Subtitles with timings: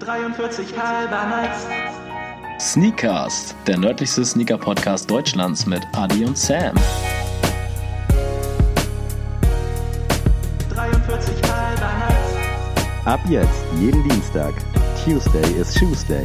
[0.00, 1.66] 43 halber nice.
[2.58, 6.74] Sneakcast, der nördlichste Sneaker-Podcast Deutschlands mit Adi und Sam.
[10.72, 13.04] 43 halber nice.
[13.04, 14.54] Ab jetzt, jeden Dienstag.
[15.04, 16.24] Tuesday is Tuesday.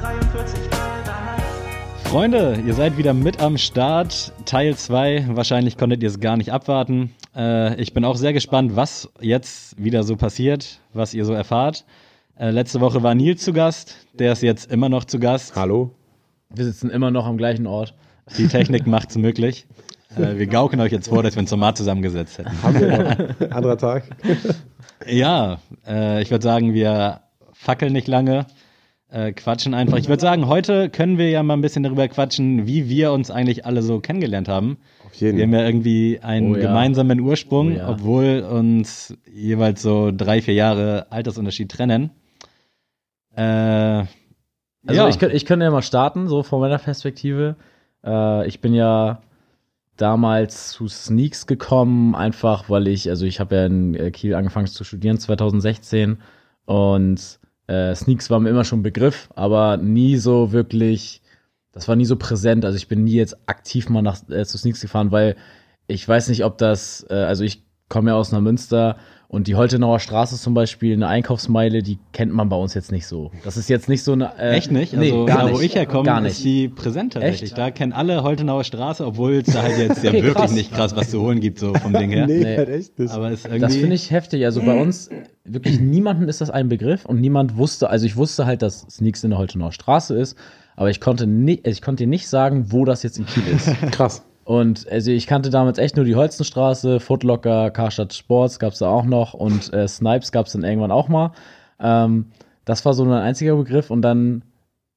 [0.00, 2.08] 43 halber nice.
[2.08, 4.32] Freunde, ihr seid wieder mit am Start.
[4.44, 5.30] Teil 2.
[5.30, 7.12] Wahrscheinlich konntet ihr es gar nicht abwarten.
[7.34, 11.84] Äh, ich bin auch sehr gespannt, was jetzt wieder so passiert, was ihr so erfahrt.
[12.38, 13.96] Äh, letzte Woche war Nils zu Gast.
[14.14, 15.56] Der ist jetzt immer noch zu Gast.
[15.56, 15.90] Hallo?
[16.50, 17.94] Wir sitzen immer noch am gleichen Ort.
[18.36, 19.66] Die Technik macht's möglich.
[20.16, 22.62] Äh, wir gaukeln euch jetzt vor, dass wir uns normal zusammengesetzt hätten.
[22.62, 23.50] Haben wir noch?
[23.50, 24.04] Anderer Tag.
[25.06, 27.20] Ja, äh, ich würde sagen, wir
[27.52, 28.46] fackeln nicht lange,
[29.10, 29.96] äh, quatschen einfach.
[29.98, 33.30] Ich würde sagen, heute können wir ja mal ein bisschen darüber quatschen, wie wir uns
[33.30, 34.78] eigentlich alle so kennengelernt haben.
[35.12, 36.62] Auf jeden Wir haben ja irgendwie einen Oh ja.
[36.68, 37.88] gemeinsamen Ursprung, Oh ja.
[37.88, 42.10] obwohl uns jeweils so drei, vier Jahre Altersunterschied trennen.
[43.36, 44.06] Äh, Also
[44.86, 45.08] ja.
[45.08, 47.56] ich, könnte, ich könnte ja mal starten, so von meiner Perspektive.
[48.04, 49.20] Äh, ich bin ja
[49.96, 54.66] damals zu Sneaks gekommen, einfach weil ich, also ich habe ja in äh, Kiel angefangen
[54.66, 56.18] zu studieren 2016
[56.64, 57.38] und
[57.68, 61.21] äh, Sneaks war mir immer schon ein Begriff, aber nie so wirklich,
[61.72, 62.64] das war nie so präsent.
[62.64, 65.36] Also ich bin nie jetzt aktiv mal nach, äh, zu Sneaks gefahren, weil
[65.86, 68.96] ich weiß nicht, ob das, äh, also ich komme ja aus Neumünster
[69.32, 73.06] und die Holtenauer Straße zum Beispiel, eine Einkaufsmeile, die kennt man bei uns jetzt nicht
[73.06, 73.30] so.
[73.44, 74.38] Das ist jetzt nicht so eine.
[74.38, 74.92] Äh, Echt nicht?
[74.92, 75.54] Nee, Also gar da, nicht.
[75.56, 76.44] wo ich herkomme, gar ist nicht.
[76.44, 77.50] die präsent tatsächlich.
[77.52, 77.58] Echt?
[77.58, 80.52] Da kennen alle Holtenauer Straße, obwohl es da halt jetzt ja Okay, wirklich krass.
[80.52, 82.26] nicht krass was zu holen gibt, so vom Ding her.
[82.28, 82.56] Nee, Nee.
[82.58, 83.10] halt echt nicht.
[83.10, 83.60] Aber es ist irgendwie.
[83.62, 84.44] Das finde ich heftig.
[84.44, 85.08] Also bei uns,
[85.44, 89.24] wirklich niemanden ist das ein Begriff und niemand wusste, also ich wusste halt, dass Sneaks
[89.24, 90.36] in der Holtenauer Straße ist,
[90.76, 93.70] aber ich konnte, nicht, ich konnte dir nicht sagen, wo das jetzt in Kiel ist.
[93.92, 94.24] Krass.
[94.44, 98.88] Und also ich kannte damals echt nur die Holzenstraße, Footlocker, Karstadt Sports gab es da
[98.88, 101.32] auch noch und äh, Snipes gab es dann irgendwann auch mal.
[101.78, 102.26] Ähm,
[102.64, 104.42] das war so ein einziger Begriff und dann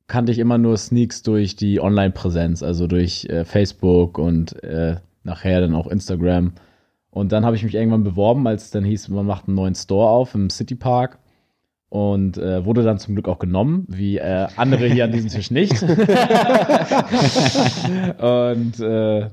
[0.08, 5.62] kannte ich immer nur Sneaks durch die Online-Präsenz, also durch äh, Facebook und äh, nachher
[5.62, 6.54] dann auch Instagram.
[7.10, 10.10] Und dann habe ich mich irgendwann beworben, als dann hieß, man macht einen neuen Store
[10.10, 11.18] auf im City Park.
[11.96, 15.50] Und äh, wurde dann zum Glück auch genommen, wie äh, andere hier an diesem Tisch
[15.50, 15.82] nicht.
[15.82, 15.90] und
[18.82, 19.30] äh,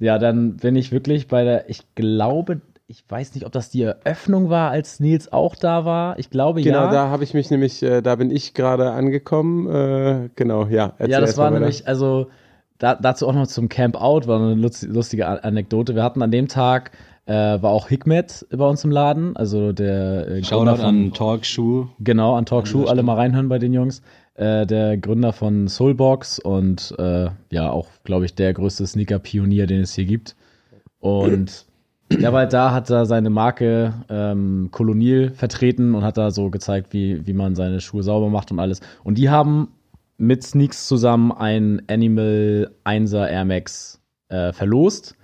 [0.00, 3.82] ja, dann bin ich wirklich bei der, ich glaube, ich weiß nicht, ob das die
[3.82, 6.18] Eröffnung war, als Nils auch da war.
[6.18, 6.90] Ich glaube Genau, ja.
[6.90, 9.68] da habe ich mich nämlich, äh, da bin ich gerade angekommen.
[9.68, 10.94] Äh, genau, ja.
[11.06, 12.26] Ja, das war nämlich, also
[12.78, 15.94] da, dazu auch noch zum Camp Out, war eine lustige Anekdote.
[15.94, 16.90] Wir hatten an dem Tag,
[17.28, 21.12] äh, war auch Hikmet bei uns im Laden, also der äh, Gründer Shoutout von, an
[21.12, 21.88] Talkshoe.
[22.00, 24.02] genau, an Talkshow, alle mal reinhören bei den Jungs.
[24.34, 29.82] Äh, der Gründer von Soulbox und äh, ja, auch, glaube ich, der größte Sneaker-Pionier, den
[29.82, 30.36] es hier gibt.
[31.00, 31.66] Und
[32.12, 36.48] der war halt da, hat da seine Marke ähm, Kolonil vertreten und hat da so
[36.48, 38.80] gezeigt, wie, wie man seine Schuhe sauber macht und alles.
[39.04, 39.68] Und die haben
[40.16, 44.00] mit Sneaks zusammen ein Animal 1er Air Max
[44.30, 45.14] äh, verlost.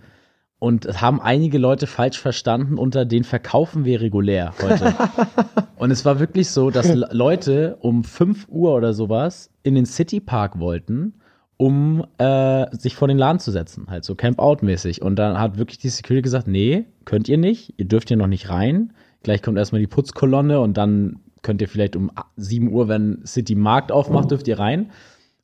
[0.65, 4.95] Und haben einige Leute falsch verstanden unter den verkaufen wir regulär heute.
[5.77, 9.85] und es war wirklich so, dass Le- Leute um 5 Uhr oder sowas in den
[9.85, 11.13] City Park wollten,
[11.59, 15.03] um äh, sich vor den Laden zu setzen, halt so Camp-Out-mäßig.
[15.03, 18.27] Und dann hat wirklich die Security gesagt, nee, könnt ihr nicht, ihr dürft hier noch
[18.27, 18.95] nicht rein.
[19.23, 23.55] Gleich kommt erstmal die Putzkolonne und dann könnt ihr vielleicht um 7 Uhr, wenn City
[23.55, 24.93] Markt aufmacht, dürft ihr rein.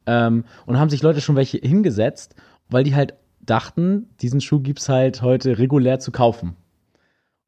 [0.06, 2.36] Ähm, und haben sich Leute schon welche hingesetzt,
[2.70, 3.12] weil die halt
[3.50, 6.56] dachten, diesen Schuh gibt's halt heute regulär zu kaufen.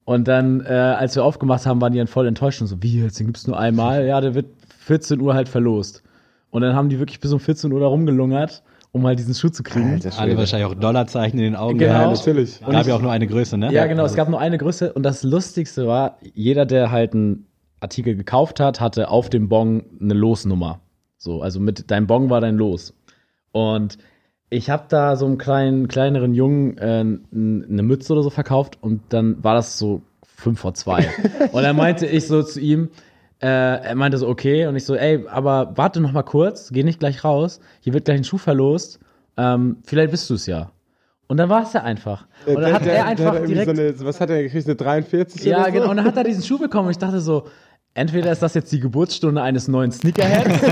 [0.05, 3.01] Und dann, äh, als wir aufgemacht haben, waren die dann voll enttäuscht und so, wie
[3.03, 4.05] jetzt, den gibt's nur einmal?
[4.07, 4.47] Ja, der wird
[4.81, 6.03] 14 Uhr halt verlost.
[6.51, 9.49] Und dann haben die wirklich bis um 14 Uhr da rumgelungert, um halt diesen Schuh
[9.49, 9.93] zu kriegen.
[9.93, 11.93] Alter Alle wahrscheinlich auch Dollarzeichen in den Augen Genau.
[11.93, 12.19] Ja, gehabt.
[12.19, 12.61] natürlich.
[12.61, 13.73] Gab ja auch nur eine Größe, ne?
[13.73, 14.05] Ja, genau.
[14.05, 14.93] Es gab nur eine Größe.
[14.93, 17.47] Und das Lustigste war, jeder, der halt einen
[17.81, 20.81] Artikel gekauft hat, hatte auf dem Bon eine Losnummer.
[21.17, 22.93] So, also mit deinem Bon war dein Los.
[23.53, 23.99] Und
[24.53, 29.00] ich habe da so einem kleinen, kleineren Jungen äh, eine Mütze oder so verkauft und
[29.09, 30.03] dann war das so
[30.37, 31.09] fünf vor zwei.
[31.53, 32.91] und dann meinte ich so zu ihm,
[33.41, 36.82] äh, er meinte so, okay, und ich so, ey, aber warte noch mal kurz, geh
[36.85, 39.00] nicht gleich raus, hier wird gleich ein Schuh verlost,
[39.37, 40.71] ähm, vielleicht bist du es ja.
[41.29, 42.26] Und dann war es ja einfach.
[42.44, 44.67] Und dann hat der- er einfach direkt So eine, was hat er gekriegt?
[44.67, 45.44] Eine 43?
[45.47, 45.73] ja, oder so?
[45.73, 45.91] genau.
[45.91, 47.44] Und dann hat er diesen Schuh bekommen und ich dachte so,
[47.94, 50.62] entweder ist das jetzt die Geburtsstunde eines neuen Sneakerheads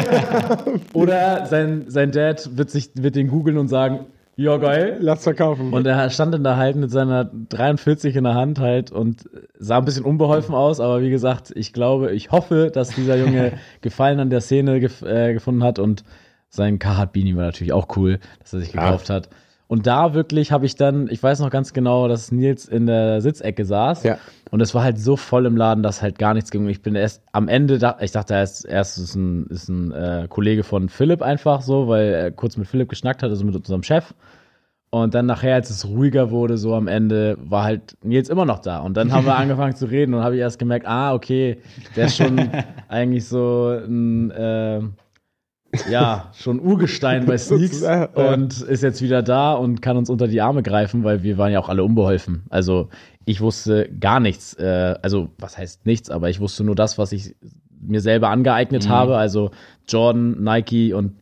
[0.93, 4.06] oder sein, sein Dad wird, sich, wird den googeln und sagen,
[4.37, 4.96] ja geil.
[5.00, 5.75] Lass verkaufen.
[5.75, 9.28] Und er stand dann da halt mit seiner 43 in der Hand halt und
[9.58, 13.52] sah ein bisschen unbeholfen aus, aber wie gesagt, ich glaube, ich hoffe, dass dieser Junge
[13.82, 16.05] Gefallen an der Szene gef äh, gefunden hat und
[16.49, 19.28] sein Carhartt Beanie war natürlich auch cool, dass er sich gekauft hat.
[19.70, 23.20] Und da wirklich habe ich dann, ich weiß noch ganz genau, dass Nils in der
[23.20, 24.02] Sitzecke saß.
[24.02, 24.19] Ja.
[24.50, 26.69] Und es war halt so voll im Laden, dass halt gar nichts ging.
[26.69, 30.26] Ich bin erst am Ende, da, ich dachte erst, erst ist ein, ist ein äh,
[30.28, 33.84] Kollege von Philipp einfach so, weil er kurz mit Philipp geschnackt hat, also mit unserem
[33.84, 34.12] Chef.
[34.90, 38.58] Und dann nachher, als es ruhiger wurde, so am Ende, war halt Nils immer noch
[38.58, 38.81] da.
[38.81, 41.58] Und dann haben wir angefangen zu reden und habe ich erst gemerkt, ah, okay,
[41.94, 42.50] der ist schon
[42.88, 44.81] eigentlich so ein, äh,
[45.88, 47.82] ja, schon Urgestein bei Sneaks
[48.14, 51.52] und ist jetzt wieder da und kann uns unter die Arme greifen, weil wir waren
[51.52, 52.44] ja auch alle unbeholfen.
[52.50, 52.88] Also
[53.25, 54.55] ich wusste gar nichts.
[54.55, 57.37] Äh, also was heißt nichts, aber ich wusste nur das, was ich
[57.81, 59.17] mir selber angeeignet habe.
[59.17, 59.50] Also
[59.87, 61.20] Jordan, Nike und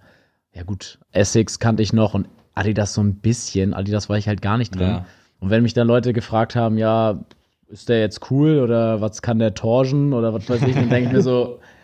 [0.55, 3.75] ja gut, Essex kannte ich noch und Adidas so ein bisschen.
[3.75, 4.89] Adidas war ich halt gar nicht drin.
[4.89, 5.06] Ja.
[5.41, 7.25] Und wenn mich dann Leute gefragt haben, ja,
[7.69, 11.09] ist der jetzt cool oder was kann der torschen oder was weiß ich, dann denke
[11.09, 11.61] ich mir so,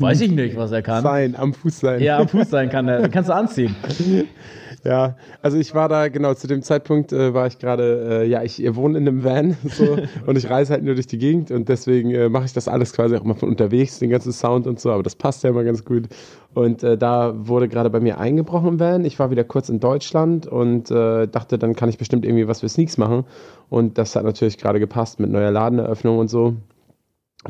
[0.00, 1.02] weiß ich nicht, was er kann.
[1.02, 2.00] Sein, am Fuß sein.
[2.00, 2.86] Ja, am Fuß sein kann.
[2.86, 3.74] Den kannst du anziehen.
[4.84, 8.42] Ja, also ich war da, genau, zu dem Zeitpunkt äh, war ich gerade, äh, ja,
[8.42, 11.68] ich wohne in einem Van so, und ich reise halt nur durch die Gegend und
[11.68, 14.78] deswegen äh, mache ich das alles quasi auch mal von unterwegs, den ganzen Sound und
[14.80, 16.04] so, aber das passt ja immer ganz gut.
[16.54, 19.04] Und äh, da wurde gerade bei mir eingebrochen im Van.
[19.04, 22.60] Ich war wieder kurz in Deutschland und äh, dachte, dann kann ich bestimmt irgendwie was
[22.60, 23.24] für Sneaks machen.
[23.68, 26.56] Und das hat natürlich gerade gepasst mit neuer Ladeneröffnung und so.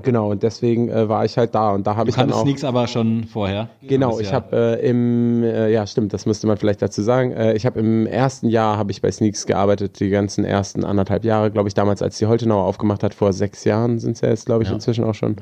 [0.02, 2.43] Genau, und deswegen äh, war ich halt da und da habe ich dann auch.
[2.43, 3.70] Sneaks aber schon vorher.
[3.82, 7.32] Genau, ich ja- habe äh, im, äh, ja stimmt, das müsste man vielleicht dazu sagen.
[7.32, 11.25] Äh, ich habe im ersten Jahr habe ich bei Sneaks gearbeitet, die ganzen ersten anderthalb
[11.25, 14.29] Jahre, glaube ich, damals, als die Holtenauer aufgemacht hat, vor sechs Jahren sind es ja
[14.29, 14.75] jetzt, glaube ich, Ja.
[14.75, 15.37] inzwischen auch schon.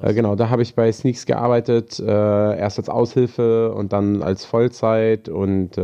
[0.00, 2.06] Äh, genau, da habe ich bei Sneaks gearbeitet, äh,
[2.58, 5.76] erst als Aushilfe und dann als Vollzeit und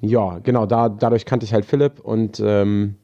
[0.00, 2.94] ja, genau, da, dadurch kannte ich halt Philipp und ähm,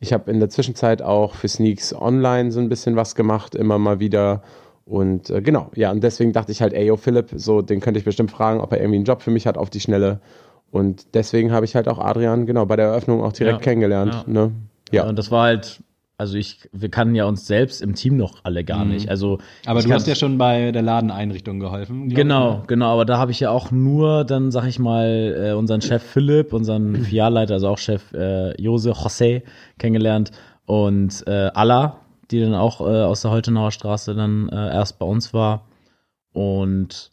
[0.00, 3.78] ich habe in der Zwischenzeit auch für Sneaks online so ein bisschen was gemacht, immer
[3.78, 4.42] mal wieder.
[4.86, 7.98] Und äh, genau, ja, und deswegen dachte ich halt, ey, yo, Philipp, so, den könnte
[7.98, 10.20] ich bestimmt fragen, ob er irgendwie einen Job für mich hat auf die Schnelle.
[10.72, 14.14] Und deswegen habe ich halt auch Adrian, genau, bei der Eröffnung auch direkt Ja, kennengelernt.
[14.14, 14.32] ja.
[14.32, 14.52] Ne?
[14.90, 15.08] Ja.
[15.08, 15.82] Und das war halt,
[16.20, 19.08] also ich, wir kannten ja uns selbst im Team noch alle gar nicht.
[19.08, 22.10] Also Aber ich du hast ja schon bei der Ladeneinrichtung geholfen.
[22.10, 25.80] Genau, genau, aber da habe ich ja auch nur dann, sag ich mal, äh, unseren
[25.80, 29.44] Chef Philipp, unseren Filialleiter, also auch Chef äh, Jose José
[29.78, 30.30] kennengelernt
[30.66, 32.00] und äh, Alla,
[32.30, 35.68] die dann auch äh, aus der Holtenauer Straße dann äh, erst bei uns war.
[36.34, 37.12] Und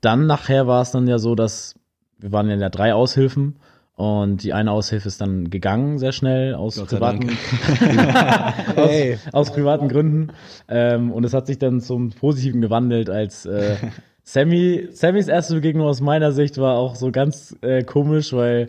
[0.00, 1.74] dann nachher war es dann ja so, dass
[2.18, 3.56] wir waren ja drei Aushilfen
[3.96, 7.30] und die eine Aushilfe ist dann gegangen sehr schnell aus Gott privaten
[8.76, 9.18] aus, Hey.
[9.32, 10.28] aus privaten Gründen.
[10.68, 13.76] Ähm, und es hat sich dann zum Positiven gewandelt, als äh,
[14.22, 18.66] Sammy, Sammys erste Begegnung aus meiner Sicht war auch so ganz äh, komisch, weil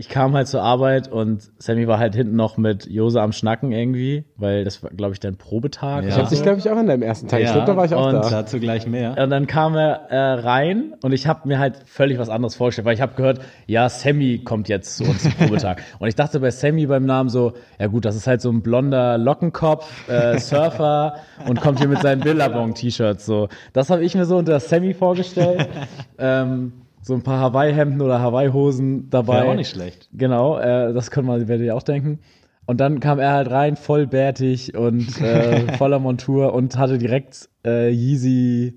[0.00, 3.70] ich kam halt zur Arbeit und Sammy war halt hinten noch mit Jose am Schnacken
[3.70, 6.04] irgendwie, weil das war, glaube ich, dein Probetag.
[6.04, 6.08] Ja.
[6.08, 7.40] Ich habe dich, glaube ich, auch an deinem ersten Tag.
[7.40, 8.30] ich Ja, glaube, da war ich auch und da.
[8.30, 9.14] Dazu gleich mehr.
[9.18, 12.86] Und dann kam er äh, rein und ich habe mir halt völlig was anderes vorgestellt,
[12.86, 15.82] weil ich habe gehört, ja, Sammy kommt jetzt zu uns zum Probetag.
[15.98, 18.62] und ich dachte bei Sammy beim Namen so, ja gut, das ist halt so ein
[18.62, 21.16] blonder Lockenkopf, äh, Surfer
[21.46, 23.48] und kommt hier mit seinen Billabong-T-Shirts so.
[23.74, 25.68] Das habe ich mir so unter Sammy vorgestellt.
[26.18, 29.40] ähm, so ein paar Hawaii-Hemden oder Hawaii-Hosen dabei.
[29.42, 30.08] Wäre auch nicht schlecht.
[30.12, 32.20] Genau, äh, das können wir, werdet ihr auch denken.
[32.66, 37.48] Und dann kam er halt rein, voll bärtig und äh, voller Montur und hatte direkt
[37.66, 38.76] äh, Yeezy,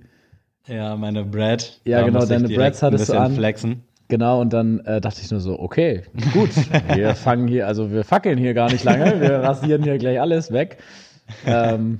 [0.67, 1.79] Ja, meine Brad.
[1.85, 3.33] Ja, Da genau, deine Brads hattest du an.
[3.33, 3.83] flexen.
[4.07, 6.03] genau, und dann äh, dachte ich nur so, okay,
[6.33, 6.49] gut,
[6.95, 10.51] wir fangen hier, also wir fackeln hier gar nicht lange, wir rasieren hier gleich alles
[10.51, 10.77] weg.
[11.45, 11.99] Ähm,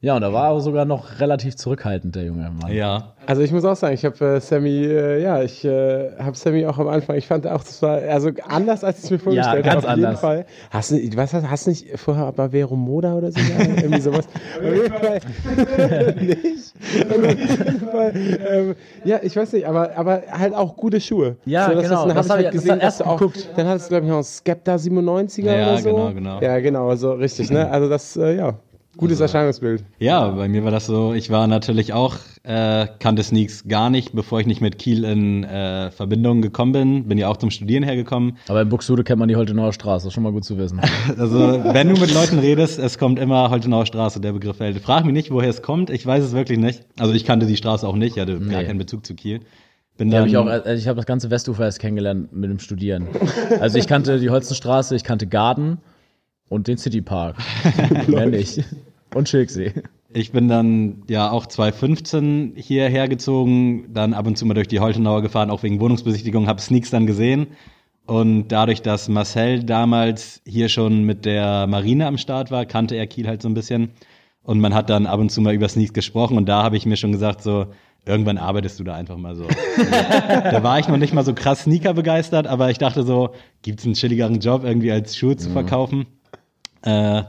[0.00, 2.72] ja, und da war er sogar noch relativ zurückhaltend, der junge Mann.
[2.72, 3.14] Ja.
[3.26, 6.64] Also ich muss auch sagen, ich habe äh, Sammy, äh, ja, ich äh, habe Sammy
[6.66, 9.64] auch am Anfang, ich fand auch, das war also anders, als ich es mir vorgestellt
[9.64, 9.88] ganz habe.
[9.88, 10.20] Auf jeden anders.
[10.20, 10.46] Fall.
[10.70, 13.40] Hast du, was hast, hast du nicht vorher aber Vero Moda oder so?
[13.58, 14.26] Irgendwie sowas.
[14.56, 16.74] Auf jeden Fall nicht.
[17.10, 18.12] Auf jeden Fall,
[18.50, 18.74] ähm,
[19.04, 21.36] ja, ich weiß nicht, aber, aber halt auch gute Schuhe.
[21.44, 23.48] Ja, das genau, Ist, dann das habe ich halt gesehen, erst du auch, geguckt.
[23.56, 25.88] dann hattest du, glaube ich, noch Skepta 97er Ja, oder so.
[25.90, 26.40] genau, genau.
[26.40, 27.68] Ja, genau, so richtig, ne?
[27.78, 28.54] Also das, äh, ja,
[28.98, 29.82] gutes Erscheinungsbild.
[29.98, 34.12] Ja, bei mir war das so, ich war natürlich auch, äh, kannte Sneaks gar nicht,
[34.12, 37.08] bevor ich nicht mit Kiel in äh, Verbindung gekommen bin.
[37.08, 38.36] Bin ja auch zum Studieren hergekommen.
[38.48, 40.80] Aber in Buxtehude kennt man die Holtenauer Straße, schon mal gut zu wissen.
[41.18, 44.78] Also, wenn du mit Leuten redest, es kommt immer Holtenauer Straße, der Begriff fällt.
[44.80, 46.82] Frag mich nicht, woher es kommt, ich weiß es wirklich nicht.
[46.98, 48.66] Also, ich kannte die Straße auch nicht, ich hatte gar Nee.
[48.66, 49.40] keinen Bezug zu Kiel.
[49.96, 52.48] Bin Ja, dann, hab ich auch, also ich habe das ganze Westufer erst kennengelernt mit
[52.50, 53.08] dem Studieren.
[53.60, 55.78] Also ich kannte die Holzenstraße, ich kannte Garden
[56.48, 57.36] und den Citypark.
[58.06, 58.64] Mehr nicht.
[59.14, 59.72] Und Schilksee.
[60.12, 64.80] Ich bin dann ja auch 2015 hierher gezogen, dann ab und zu mal durch die
[64.80, 67.48] Holtenauer gefahren, auch wegen Wohnungsbesichtigung, habe Sneaks dann gesehen.
[68.06, 73.06] Und dadurch, dass Marcel damals hier schon mit der Marine am Start war, kannte er
[73.06, 73.90] Kiel halt so ein bisschen.
[74.42, 76.86] Und man hat dann ab und zu mal über Sneaks gesprochen und da habe ich
[76.86, 77.66] mir schon gesagt, so,
[78.06, 79.46] irgendwann arbeitest du da einfach mal so.
[79.76, 83.84] da war ich noch nicht mal so krass Sneaker begeistert, aber ich dachte so, gibt's
[83.84, 86.06] einen chilligeren Job, irgendwie als Schuhe zu verkaufen?
[86.82, 87.22] Äh,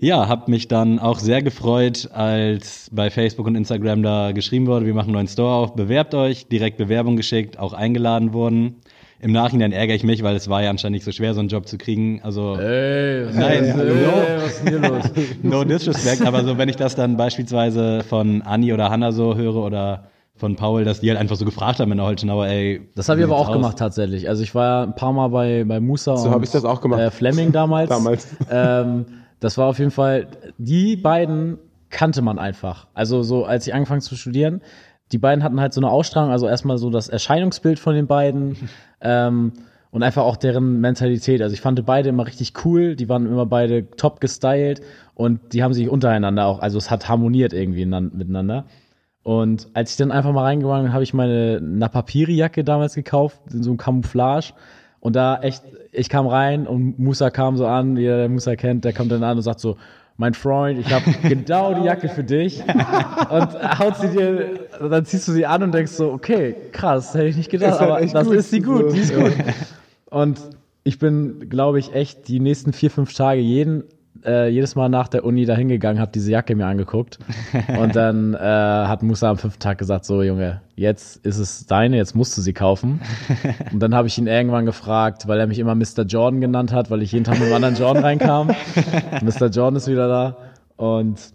[0.00, 4.86] ja, habe mich dann auch sehr gefreut, als bei Facebook und Instagram da geschrieben wurde,
[4.86, 8.76] wir machen einen neuen Store auf, bewerbt euch, direkt Bewerbung geschickt, auch eingeladen wurden.
[9.20, 11.48] Im Nachhinein ärgere ich mich, weil es war ja anscheinend nicht so schwer, so einen
[11.48, 12.20] Job zu kriegen.
[12.22, 14.12] Also Ey, was, Nein, ist, ey, no.
[14.36, 15.10] was ist hier los?
[15.42, 19.56] no disrespect, aber so wenn ich das dann beispielsweise von Anni oder Hanna so höre
[19.56, 20.04] oder
[20.38, 22.88] von Paul, dass die halt einfach so gefragt haben in der Holtenauer, ey.
[22.94, 23.54] Das habe ich aber auch aus?
[23.54, 24.28] gemacht tatsächlich.
[24.28, 26.80] Also ich war ja ein paar Mal bei, bei Musa So und ich das auch
[26.80, 27.00] gemacht.
[27.00, 27.88] Äh, Fleming damals.
[27.90, 28.28] Damals.
[28.50, 29.04] Ähm,
[29.40, 30.28] das war auf jeden Fall,
[30.58, 31.58] die beiden
[31.90, 32.86] kannte man einfach.
[32.94, 34.60] Also so, als ich angefangen zu studieren,
[35.12, 38.56] die beiden hatten halt so eine Ausstrahlung, also erstmal so das Erscheinungsbild von den beiden
[39.00, 39.52] ähm,
[39.90, 41.40] und einfach auch deren Mentalität.
[41.40, 44.82] Also ich fand beide immer richtig cool, die waren immer beide top gestylt
[45.14, 48.66] und die haben sich untereinander auch, also es hat harmoniert irgendwie nan- miteinander.
[49.28, 53.62] Und als ich dann einfach mal reingegangen bin, habe ich meine Napapiri-Jacke damals gekauft, in
[53.62, 54.54] so einem Camouflage.
[55.00, 58.86] Und da echt, ich kam rein und Musa kam so an, jeder, der Musa kennt,
[58.86, 59.76] der kommt dann an und sagt so,
[60.16, 62.62] mein Freund, ich habe genau die Jacke für dich.
[62.62, 67.26] Und haut sie dir, dann ziehst du sie an und denkst so, okay, krass, hätte
[67.26, 68.34] ich nicht gedacht, halt aber das gut.
[68.34, 69.34] ist sie gut, die ist gut.
[70.06, 70.40] Und
[70.84, 73.84] ich bin, glaube ich, echt die nächsten vier, fünf Tage jeden,
[74.24, 77.18] äh, jedes Mal nach der Uni da hingegangen, habe diese Jacke mir angeguckt.
[77.80, 81.96] Und dann äh, hat Musa am fünften Tag gesagt, so Junge, jetzt ist es deine,
[81.96, 83.00] jetzt musst du sie kaufen.
[83.72, 86.02] Und dann habe ich ihn irgendwann gefragt, weil er mich immer Mr.
[86.06, 88.48] Jordan genannt hat, weil ich jeden Tag mit einem anderen Jordan reinkam.
[89.22, 89.46] Mr.
[89.48, 90.36] Jordan ist wieder da.
[90.76, 91.32] Und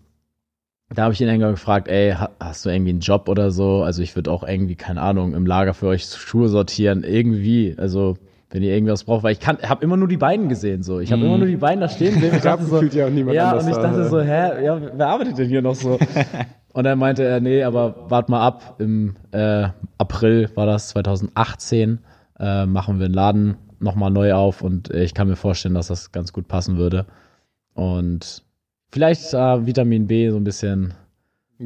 [0.94, 3.84] da habe ich ihn irgendwann gefragt, ey, ha- hast du irgendwie einen Job oder so?
[3.84, 7.76] Also ich würde auch irgendwie, keine Ahnung, im Lager für euch Schuhe sortieren, irgendwie.
[7.78, 8.18] Also
[8.54, 11.00] wenn ihr irgendwas braucht, weil ich kann, habe immer nur die beiden gesehen so.
[11.00, 12.34] Ich habe immer nur die beiden da stehen sehen.
[12.36, 15.08] Ich dachte so, ja auch niemand ja, und ich da, dachte so, hä, ja, wer
[15.08, 15.98] arbeitet denn hier noch so?
[16.74, 18.76] und dann meinte er, nee, aber wart mal ab.
[18.78, 21.98] Im äh, April war das 2018
[22.40, 25.88] äh, machen wir den Laden nochmal neu auf und äh, ich kann mir vorstellen, dass
[25.88, 27.08] das ganz gut passen würde.
[27.74, 28.44] Und
[28.92, 30.94] vielleicht äh, Vitamin B so ein bisschen.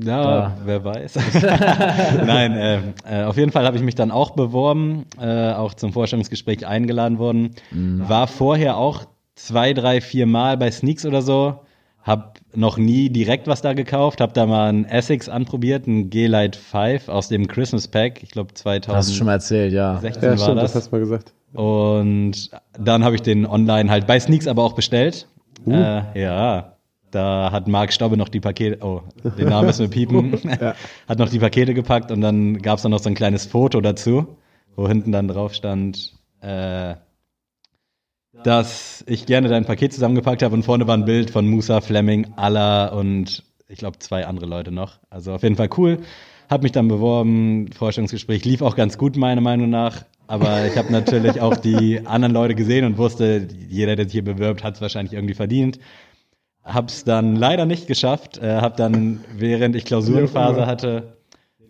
[0.04, 0.58] Ja, Da.
[0.66, 1.16] wer weiß.
[2.25, 5.94] Nein, äh, äh, auf jeden Fall habe ich mich dann auch beworben, äh, auch zum
[5.94, 7.51] Vorstellungsgespräch eingeladen worden.
[7.72, 11.60] War vorher auch zwei, drei, vier Mal bei Sneaks oder so.
[12.04, 16.58] Hab noch nie direkt was da gekauft, hab da mal einen Essex anprobiert, einen G-Lite
[16.58, 19.96] 5 aus dem Christmas Pack, ich glaube Hast du schon 2016 mal erzählt, ja.
[19.96, 20.72] Ja, war stimmt, das.
[20.72, 21.34] das hast du mal gesagt.
[21.54, 22.50] Und
[22.80, 25.27] dann habe ich den online halt bei Sneaks aber auch bestellt.
[25.68, 26.76] Äh, ja,
[27.12, 29.02] da hat Marc Staube noch die Pakete, oh,
[29.38, 30.34] den Namen müssen wir piepen,
[31.08, 33.82] hat noch die Pakete gepackt und dann gab es dann noch so ein kleines Foto
[33.82, 34.38] dazu,
[34.76, 36.96] wo hinten dann drauf stand, äh,
[38.44, 42.34] dass ich gerne dein Paket zusammengepackt habe und vorne war ein Bild von Musa, Fleming,
[42.36, 45.00] Allah und ich glaube zwei andere Leute noch.
[45.10, 46.00] Also auf jeden Fall cool.
[46.50, 50.06] Hab mich dann beworben, Vorstellungsgespräch lief auch ganz gut meiner Meinung nach.
[50.28, 54.24] Aber ich habe natürlich auch die anderen Leute gesehen und wusste, jeder, der sich hier
[54.24, 55.80] bewirbt, hat es wahrscheinlich irgendwie verdient.
[56.68, 58.38] Hab's dann leider nicht geschafft.
[58.40, 61.18] Äh, hab dann, während ich Klausurenphase hatte,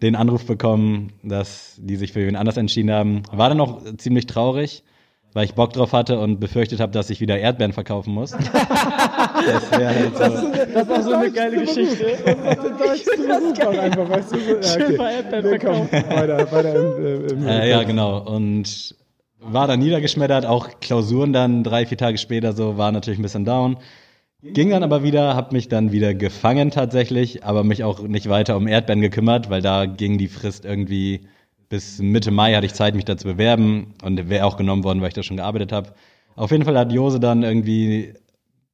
[0.02, 3.24] den Anruf bekommen, dass die sich für wen anders entschieden haben.
[3.32, 4.84] War dann auch ziemlich traurig,
[5.34, 8.32] weil ich Bock drauf hatte und befürchtet habe, dass ich wieder Erdbeeren verkaufen muss.
[8.32, 10.24] das wäre halt so.
[10.74, 12.18] Das ist auch so eine geile Geschichte.
[13.68, 14.40] auch einfach, weißt du?
[14.40, 15.16] So, ja, Schön okay.
[15.16, 18.20] Erdbeeren Nee, komm, weiter, weiter im, äh, im Äh, ja, genau.
[18.20, 18.96] Und
[19.40, 23.46] war dann niedergeschmettert, auch Klausuren dann drei, vier Tage später so, war natürlich ein bisschen
[23.46, 23.78] down.
[24.44, 28.56] Ging dann aber wieder, hab mich dann wieder gefangen tatsächlich, aber mich auch nicht weiter
[28.56, 31.28] um Erdbeeren gekümmert, weil da ging die Frist irgendwie
[31.70, 35.02] bis Mitte Mai hatte ich Zeit, mich da zu bewerben und wäre auch genommen worden,
[35.02, 35.90] weil ich da schon gearbeitet habe.
[36.36, 38.14] Auf jeden Fall hat Jose dann irgendwie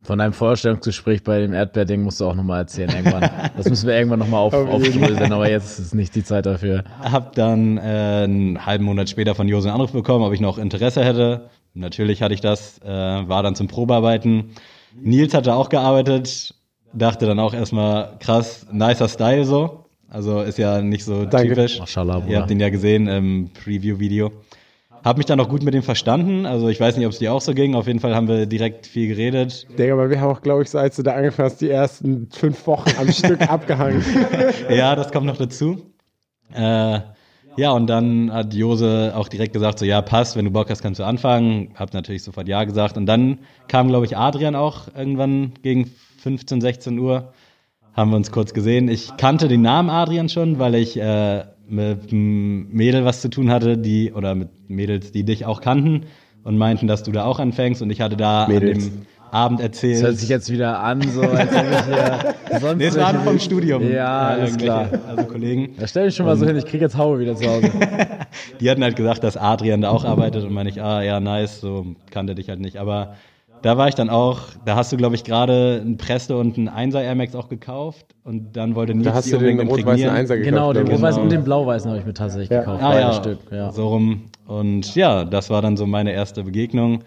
[0.04, 3.30] Von deinem Vorstellungsgespräch bei dem Erdbeerding musst du auch nochmal erzählen irgendwann.
[3.56, 6.84] Das müssen wir irgendwann nochmal auf, aufdröseln, aber jetzt ist nicht die Zeit dafür.
[7.00, 10.58] Hab dann äh, einen halben Monat später von Jose einen Anruf bekommen, ob ich noch
[10.58, 11.50] Interesse hätte.
[11.74, 14.52] Natürlich hatte ich das, äh, war dann zum Probearbeiten.
[15.02, 16.54] Nils hatte auch gearbeitet,
[16.94, 19.86] dachte dann auch erstmal krass, nicer Style so.
[20.10, 21.50] Also ist ja nicht so Danke.
[21.56, 21.80] typisch.
[21.80, 22.32] Mashallah, Bruder.
[22.32, 24.32] Ihr habt ihn ja gesehen im Preview-Video.
[25.04, 26.46] Hab mich dann auch gut mit ihm verstanden.
[26.46, 27.76] Also ich weiß nicht, ob es dir auch so ging.
[27.76, 29.68] Auf jeden Fall haben wir direkt viel geredet.
[29.78, 32.30] Digga, aber wir haben auch, glaube ich, so als du da angefangen hast, die ersten
[32.32, 34.04] fünf Wochen am Stück abgehangen.
[34.70, 35.82] ja, das kommt noch dazu.
[36.54, 37.00] Äh,
[37.56, 40.82] ja, und dann hat Jose auch direkt gesagt, so ja, passt, wenn du Bock hast,
[40.82, 41.72] kannst du anfangen.
[41.76, 42.98] Hab natürlich sofort ja gesagt.
[42.98, 47.34] Und dann kam, glaube ich, Adrian auch irgendwann gegen 15, 16 Uhr.
[47.94, 48.88] Haben wir uns kurz gesehen.
[48.88, 53.52] Ich kannte den Namen Adrian schon, weil ich äh, mit einem Mädel was zu tun
[53.52, 56.06] hatte, die, oder mit Mädels, die dich auch kannten
[56.44, 57.82] und meinten, dass du da auch anfängst.
[57.82, 58.86] Und ich hatte da Mädels.
[58.86, 60.04] an dem Abend Das erzählt.
[60.04, 63.28] hört sich jetzt wieder an, so als ob ich hier sonst Nee, es waren welche-
[63.30, 63.92] vom Studium.
[63.92, 64.88] Ja, ist klar.
[65.08, 65.70] Also Kollegen.
[65.80, 67.72] Da stell dich schon mal so hin, ich krieg jetzt Haue wieder zu Hause.
[68.60, 71.62] Die hatten halt gesagt, dass Adrian da auch arbeitet und meine ich, ah ja, nice,
[71.62, 72.78] so kannte dich halt nicht.
[72.78, 73.16] Aber
[73.64, 76.70] da war ich dann auch, da hast du, glaube ich, gerade ein Presto und ein
[76.70, 80.10] 1er Air Max auch gekauft und dann wollte Nils Da hast du den rot-weißen.
[80.10, 80.52] Einser gekauft.
[80.54, 81.24] genau, den rot-weißen Genau.
[81.24, 82.60] und den blau-weißen habe ich mir tatsächlich Ja.
[82.60, 82.84] gekauft.
[82.84, 83.40] Ah ja, Stück.
[83.52, 83.72] Ja.
[83.72, 84.24] so rum.
[84.46, 87.04] Und ja, das war dann so meine erste Begegnung.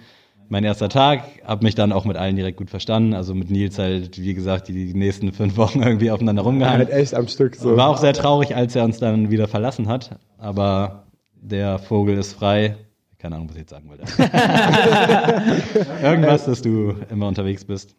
[0.49, 3.15] Mein erster Tag, hab mich dann auch mit allen direkt gut verstanden.
[3.15, 6.79] Also mit Nils halt, wie gesagt, die nächsten fünf Wochen irgendwie aufeinander rumgehangen.
[6.79, 7.77] Halt echt am Stück so.
[7.77, 10.19] War auch sehr traurig, als er uns dann wieder verlassen hat.
[10.39, 12.77] Aber der Vogel ist frei.
[13.19, 14.05] Keine Ahnung, was ich jetzt sagen wollte.
[16.03, 17.95] Irgendwas, dass du immer unterwegs bist.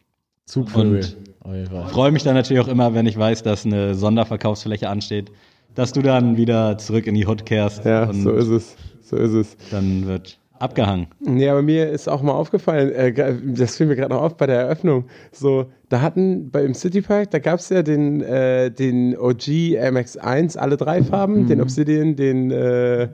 [0.45, 1.03] Zugvögel.
[1.43, 1.67] Und-.
[1.89, 5.31] Freue mich dann natürlich auch immer, wenn ich weiß, dass eine Sonderverkaufsfläche ansteht,
[5.75, 8.75] dass du dann wieder zurück in die Hood kehrst Ja, und so ist es.
[9.01, 9.55] So ist es.
[9.71, 11.07] dann wird abgehangen.
[11.19, 13.13] Nee, aber mir ist auch mal aufgefallen, äh,
[13.53, 15.05] das fiel mir gerade noch auf bei der Eröffnung.
[15.31, 20.57] So, da hatten bei im Citypark, da gab es ja den, äh, den OG MX1,
[20.57, 21.47] alle drei Farben, Mhm.
[21.47, 23.09] den Obsidian, den äh,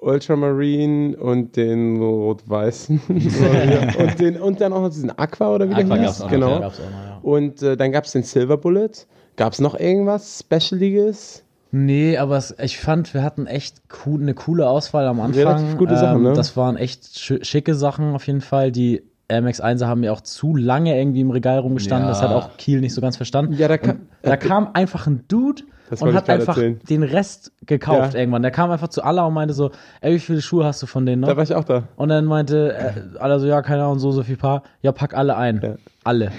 [0.00, 3.00] Ultramarine und den rot-weißen.
[3.08, 3.98] ja.
[4.04, 6.20] und, den, und dann auch noch diesen Aqua oder wie Aqua der gab's hieß.
[6.24, 6.50] noch, Genau.
[6.50, 6.58] ja.
[6.60, 7.18] Gab's noch, ja.
[7.22, 8.90] Und äh, dann gab es den Silver Bullet.
[9.36, 11.44] Gab es noch irgendwas Specialiges?
[11.74, 15.42] Nee, aber es, ich fand, wir hatten echt cool, eine coole Auswahl am Anfang.
[15.42, 16.34] Relativ gute Sachen, ne?
[16.34, 18.70] Das waren echt sch schicke Sachen auf jeden Fall.
[18.70, 22.06] Die MX1er haben ja auch zu lange irgendwie im Regal rumgestanden.
[22.08, 22.12] Ja.
[22.12, 23.54] Das hat auch Kiel nicht so ganz verstanden.
[23.54, 25.62] Ja, da kam- da kam einfach ein Dude
[25.92, 26.80] Das und hat einfach erzählen.
[26.88, 28.20] den Rest gekauft Ja.
[28.20, 28.40] irgendwann.
[28.42, 29.70] Der kam einfach zu Allah und meinte so,
[30.00, 31.28] ey, wie viele Schuhe hast du von denen noch?
[31.28, 31.84] Da war ich auch da.
[31.96, 34.62] Und dann meinte äh, alle so, ja, keine Ahnung, so, so viel Paar.
[34.80, 35.60] Ja, pack alle ein.
[35.62, 35.74] Ja.
[36.04, 36.32] Alle.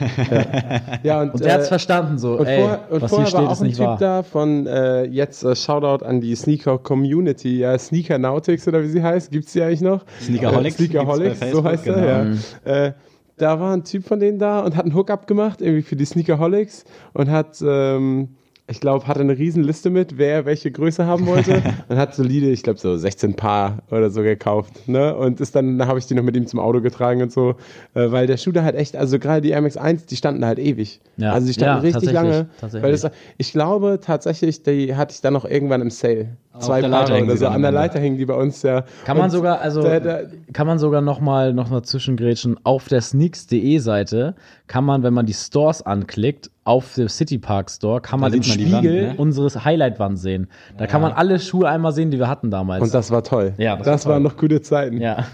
[1.03, 3.29] Ja, und, Und der hat's äh, verstanden so, Und, ey, vorher, und was vorher hier
[3.29, 3.98] steht, war auch ist ein nicht Typ wahr.
[4.00, 8.88] da von äh, jetzt äh, Shoutout an die Sneaker Community, ja, Sneaker Nautics oder wie
[8.89, 10.03] sie heißt, gibt's die eigentlich noch?
[10.19, 12.38] Sneakerholics Äh, Sneakerholics, so heißt Facebook, er, genau.
[12.65, 12.86] ja.
[12.88, 12.93] Äh,
[13.38, 16.05] da war ein Typ von denen da und hat einen Hookup gemacht, irgendwie für die
[16.05, 18.36] Sneakerholics und hat, ähm,
[18.67, 22.50] ich glaube, hatte eine riesen Liste mit, wer welche Größe haben wollte und hat solide,
[22.50, 24.88] ich glaube, so 16 Paar oder so gekauft.
[24.88, 25.15] Ne?
[25.15, 27.55] Und ist dann, da habe ich die noch mit ihm zum Auto getragen und so,
[27.93, 31.02] äh, weil der Schuh da halt echt, also gerade die MX1, die standen halt ewig.
[31.17, 31.34] Ja.
[31.34, 32.49] Also die standen Ja, richtig tatsächlich, lange.
[32.60, 32.84] tatsächlich.
[32.84, 36.30] Weil das, ich glaube tatsächlich, die hatte ich dann noch irgendwann im Sale.
[36.59, 37.47] Zwei der Paare Leiter hängen oder so.
[37.47, 37.71] An der.
[37.71, 38.83] Leiter hängen die bei uns ja.
[39.05, 40.19] Kann man sogar, also da, da,
[40.53, 42.59] kann man sogar nochmal noch mal zwischengrätschen.
[42.63, 44.35] Auf der sneaks.de Seite
[44.67, 48.47] kann man, wenn man die Stores anklickt, auf dem City Park Store, kann man sieht
[48.47, 49.21] man die Spiegel Wand, ne?
[49.21, 50.47] unseres Highlight-Wand sehen.
[50.77, 52.83] Da kann man alle Schuhe einmal sehen, die wir hatten damals.
[52.83, 53.53] und das war toll.
[53.57, 54.11] Ja, das das, war toll.
[54.13, 55.01] waren noch gute Zeiten.
[55.01, 55.25] ja.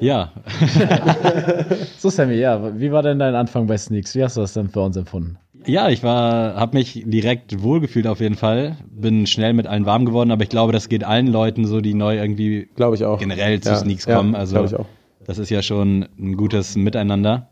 [0.00, 0.32] Ja,
[1.98, 4.14] So, Sammy, ja, wie war denn dein Anfang bei Sneaks?
[4.14, 5.38] Wie hast du das denn für uns empfunden?
[5.68, 8.76] Ja, ich war, habe mich direkt wohlgefühlt auf jeden Fall.
[8.90, 11.94] Bin schnell mit allen warm geworden, aber ich glaube, das geht allen Leuten so, die
[11.94, 13.18] neu irgendwie Glaube ich auch.
[13.18, 14.34] generell zu Ja, Sneaks ja, kommen.
[14.34, 14.86] Also ich auch.
[15.24, 17.48] das ist ja schon ein gutes Miteinander.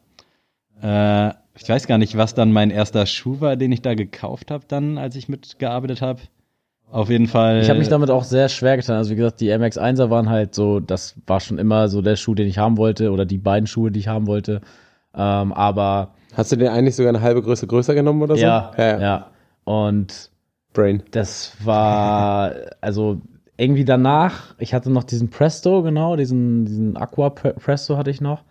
[0.83, 4.51] Äh, ich weiß gar nicht, was dann mein erster Schuh war, den ich da gekauft
[4.51, 6.21] habe, dann, als ich mitgearbeitet habe.
[6.91, 7.61] Auf jeden Fall.
[7.63, 8.97] Ich habe mich damit auch sehr schwer getan.
[8.97, 12.35] Also wie gesagt, die MX1er waren halt so, das war schon immer so der Schuh,
[12.35, 14.61] den ich haben wollte oder die beiden Schuhe, die ich haben wollte.
[15.15, 18.43] Ähm, aber Hast du den eigentlich sogar eine halbe Größe größer genommen oder so?
[18.43, 19.31] ja, ja, ja, ja.
[19.65, 20.31] Und
[20.73, 21.03] Brain.
[21.11, 23.21] das war, also
[23.57, 28.21] irgendwie danach, ich hatte noch diesen Presto, genau, diesen, diesen Aqua Pre- Presto hatte ich
[28.21, 28.45] noch.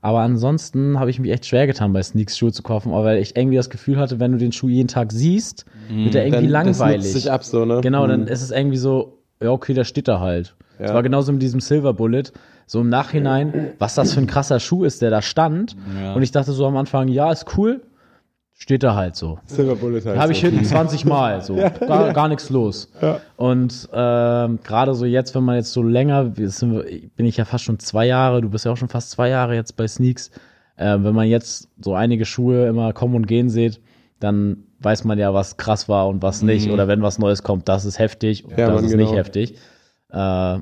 [0.00, 3.36] Aber ansonsten habe ich mich echt schwer getan, bei Sneaks Schuhe zu kaufen, weil ich
[3.36, 5.66] irgendwie das Gefühl hatte, wenn du den Schuh jeden Tag siehst,
[6.02, 7.02] wird er irgendwie Dann, das langweilig.
[7.02, 7.80] nutzt sich ab so, ne?
[7.82, 8.28] Genau, dann Mhm.
[8.28, 10.54] ist es irgendwie so, ja, okay, da steht er halt.
[10.78, 10.94] Es Ja.
[10.94, 12.24] war genauso mit diesem Silver Bullet.
[12.66, 15.76] So im Nachhinein, was das für ein krasser Schuh ist, der da stand.
[16.00, 16.14] Ja.
[16.14, 17.82] Und ich dachte so am Anfang, ja, ist cool.
[18.58, 19.38] Steht da halt so.
[19.44, 20.18] Silver Bullet halt.
[20.18, 20.48] Habe ich so.
[20.48, 21.54] hinten 20 Mal, so.
[21.80, 22.90] Gar, gar nichts los.
[23.36, 27.78] Und ähm, gerade so jetzt, wenn man jetzt so länger, bin ich ja fast schon
[27.78, 30.30] zwei Jahre, du bist ja auch schon fast zwei Jahre jetzt bei Sneaks.
[30.78, 33.80] Ähm, wenn man jetzt so einige Schuhe immer kommen und gehen sieht,
[34.20, 36.70] dann weiß man ja, was krass war und was nicht.
[36.70, 39.04] Oder wenn was Neues kommt, das ist heftig und Ja, das ist genau.
[39.04, 39.56] nicht heftig.
[40.10, 40.58] Äh,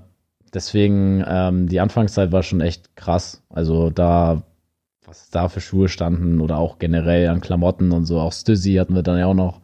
[0.52, 3.42] deswegen, ähm, die Anfangszeit war schon echt krass.
[3.50, 4.42] Also da,
[5.04, 8.20] was da für Schuhe standen oder auch generell an Klamotten und so.
[8.20, 9.60] Auch Stüssi hatten wir dann ja auch noch.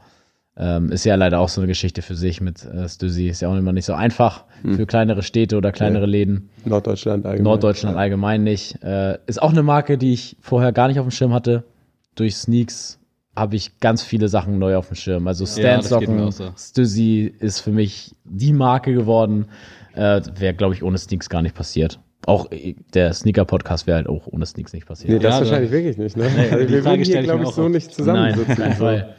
[0.56, 3.28] Ähm, ist ja leider auch so eine Geschichte für sich mit äh, Stüssi.
[3.28, 6.50] Ist ja auch immer nicht so einfach für kleinere Städte oder kleinere Läden.
[6.66, 7.44] Norddeutschland allgemein.
[7.44, 8.82] Norddeutschland allgemein nicht.
[8.82, 11.64] Äh, ist auch eine Marke, die ich vorher gar nicht auf dem Schirm hatte.
[12.14, 12.99] Durch Sneaks
[13.36, 15.26] habe ich ganz viele Sachen neu auf dem Schirm.
[15.28, 16.50] Also Ja, Stansocken, auch so.
[16.56, 19.46] Stüssi ist für mich die Marke geworden.
[19.94, 22.00] Äh, wäre, glaube ich, ohne Sneaks gar nicht passiert.
[22.26, 25.10] Auch äh, der Sneaker-Podcast wäre halt auch ohne Sneaks nicht passiert.
[25.12, 26.28] Nee, das Ja, also- wahrscheinlich wirklich nicht, ne?
[26.28, 27.70] die also wir Frage würden hier, glaube ich, auch so oft.
[27.72, 27.94] nicht Nein,
[28.34, 28.50] zusammensitzen.
[28.52, 28.78] auf keinen so.
[28.84, 29.14] Fall.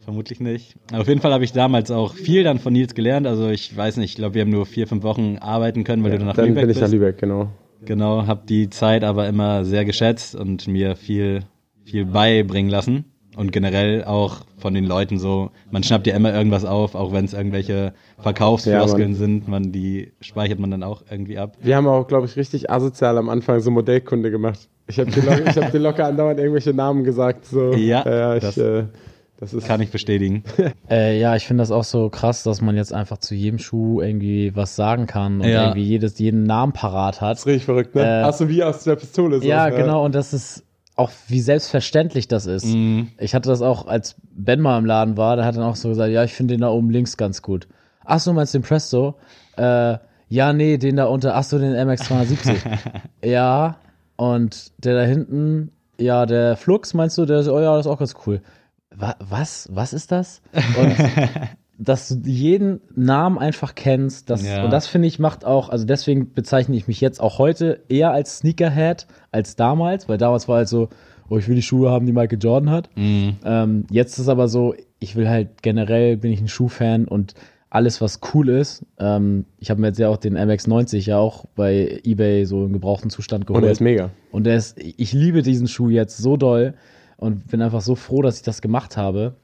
[0.00, 0.76] Vermutlich nicht.
[0.92, 3.26] Auf jeden Fall habe ich damals auch viel dann von Nils gelernt.
[3.26, 6.10] Also ich weiß nicht, ich glaube, wir haben nur vier, fünf Wochen arbeiten können, weil
[6.12, 6.92] du dann nach Dann Lübeck bin ich nach bist.
[6.92, 7.48] Lübeck, genau.
[7.86, 11.40] Genau, habe die Zeit aber immer sehr geschätzt und mir viel,
[11.84, 13.06] viel beibringen lassen.
[13.36, 17.24] Und generell auch von den Leuten so, man schnappt ja immer irgendwas auf, auch wenn
[17.24, 21.56] es irgendwelche Verkaufsfloskeln Ja, sind, man die speichert man dann auch irgendwie ab.
[21.60, 24.68] Wir haben auch, glaube ich, richtig asozial am Anfang so Modellkunde gemacht.
[24.86, 27.46] Ich habe dir, locker- ich hab dir locker andauernd irgendwelche Namen gesagt.
[27.46, 27.72] So.
[27.74, 28.84] Ja, äh, ich, das- äh,
[29.40, 30.44] das ist Kann ich bestätigen.
[30.88, 34.00] Äh, ja, ich finde das auch so krass, dass man jetzt einfach zu jedem Schuh
[34.00, 35.62] irgendwie was sagen kann und Ja.
[35.64, 37.32] irgendwie jedes, jeden Namen parat hat.
[37.32, 38.02] Das ist richtig verrückt, ne?
[38.20, 39.46] Äh, Hast du wie aus der Pistole so.
[39.46, 39.76] Ja, ne?
[39.76, 40.62] genau, und das ist
[40.96, 42.66] auch, wie selbstverständlich das ist.
[42.66, 43.08] Mhm.
[43.18, 45.88] Ich hatte das auch, als Ben mal im Laden war, der hat dann auch so
[45.88, 47.66] gesagt, ja, ich finde den da oben links ganz gut.
[48.04, 49.16] Ach so, meinst du den Presto?
[49.56, 52.78] Äh, ja, nee, den da unter, ach so, den MX270.
[53.24, 53.76] ja,
[54.16, 57.92] und der da hinten, ja, der Flux, meinst du, der ist, oh ja, das ist
[57.92, 58.40] auch ganz cool.
[58.94, 59.68] Wa was?
[59.72, 60.40] Was ist das?
[60.52, 60.96] Und
[61.78, 64.64] dass du jeden Namen einfach kennst, das, Ja.
[64.64, 68.12] und das finde ich macht auch, also deswegen bezeichne ich mich jetzt auch heute eher
[68.12, 70.88] als Sneakerhead als damals, weil damals war halt so,
[71.28, 72.90] oh, ich will die Schuhe haben, die Michael Jordan hat.
[72.96, 73.36] Mhm.
[73.44, 77.34] Ähm, jetzt ist aber so, ich will halt generell bin ich ein Schuhfan und
[77.70, 78.86] alles, was cool ist.
[79.00, 82.72] Ähm, ich habe mir jetzt ja auch den MX90 ja auch bei eBay so im
[82.72, 83.62] gebrauchten Zustand geholt.
[83.62, 84.10] Und er ist mega.
[84.30, 86.74] Und der ist, ich liebe diesen Schuh jetzt so doll
[87.16, 89.34] und bin einfach so froh, dass ich das gemacht habe.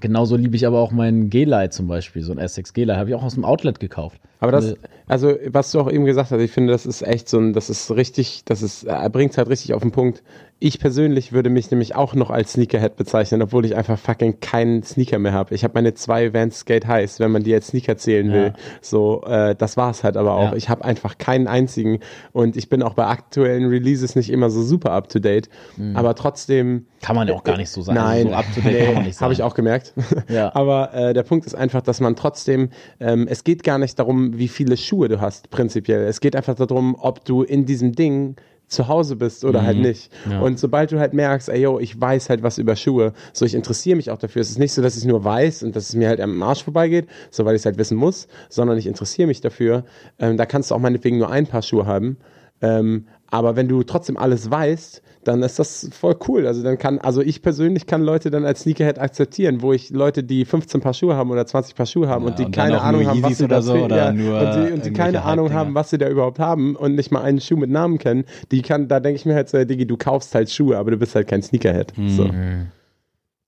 [0.00, 3.14] Genauso liebe ich aber auch meinen G-Lite zum Beispiel, so ein Essex G-Lite, habe ich
[3.14, 4.20] auch aus dem Outlet gekauft.
[4.40, 7.28] Aber das, Äh, also was du auch eben gesagt hast, ich finde, das ist echt
[7.28, 10.22] so ein, das ist richtig, das ist, er bringt es halt richtig auf den Punkt.
[10.62, 14.82] Ich persönlich würde mich nämlich auch noch als Sneakerhead bezeichnen, obwohl ich einfach fucking keinen
[14.82, 15.54] Sneaker mehr habe.
[15.54, 18.46] Ich habe meine zwei Vans Skate Highs, wenn man die als Sneaker zählen will.
[18.48, 18.52] Ja.
[18.82, 20.50] So, äh, das war's halt aber auch.
[20.50, 20.56] Ja.
[20.56, 22.00] Ich habe einfach keinen einzigen
[22.32, 25.48] und ich bin auch bei aktuellen Releases nicht immer so super up to date,
[25.94, 27.96] aber trotzdem Kann man ja auch gar nicht so sagen.
[27.96, 29.24] Nein, so up to date kann man nicht sagen.
[29.24, 29.94] habe ich auch gemerkt.
[30.28, 30.54] Ja.
[30.54, 32.68] Aber äh, der Punkt ist einfach, dass man trotzdem,
[33.00, 36.04] ähm, es geht gar nicht darum, wie viele Schuhe du hast, prinzipiell.
[36.04, 38.36] Es geht einfach darum, ob du in diesem Ding
[38.70, 40.10] zu Hause bist oder halt nicht.
[40.30, 40.40] Ja.
[40.40, 43.54] Und sobald du halt merkst, ey yo, ich weiß halt was über Schuhe, so ich
[43.54, 44.40] interessiere mich auch dafür.
[44.40, 46.62] Es ist nicht so, dass ich nur weiß und dass es mir halt am Arsch
[46.62, 49.84] vorbeigeht, so weil ich es halt wissen muss, sondern ich interessiere mich dafür.
[50.18, 52.16] Ähm, da kannst du auch meinetwegen nur ein paar Schuhe haben.
[52.62, 56.46] Ähm, aber wenn du trotzdem alles weißt, dann ist das voll cool.
[56.46, 60.22] Also dann kann, also ich persönlich kann Leute dann als Sneakerhead akzeptieren, wo ich Leute,
[60.22, 62.80] die 15 Paar Schuhe haben oder 20 Paar Schuhe haben Ja, und die und keine
[62.80, 65.90] Ahnung haben, was sie da so ja, und die, und die keine Ahnung haben, was
[65.90, 69.00] sie da überhaupt haben und nicht mal einen Schuh mit Namen kennen, die kann, da
[69.00, 71.42] denke ich mir halt so, Digi, du kaufst halt Schuhe, aber du bist halt kein
[71.42, 71.92] Sneakerhead.
[71.96, 72.24] So.
[72.24, 72.68] Mhm.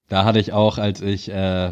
[0.09, 1.71] Da hatte ich auch, als ich äh,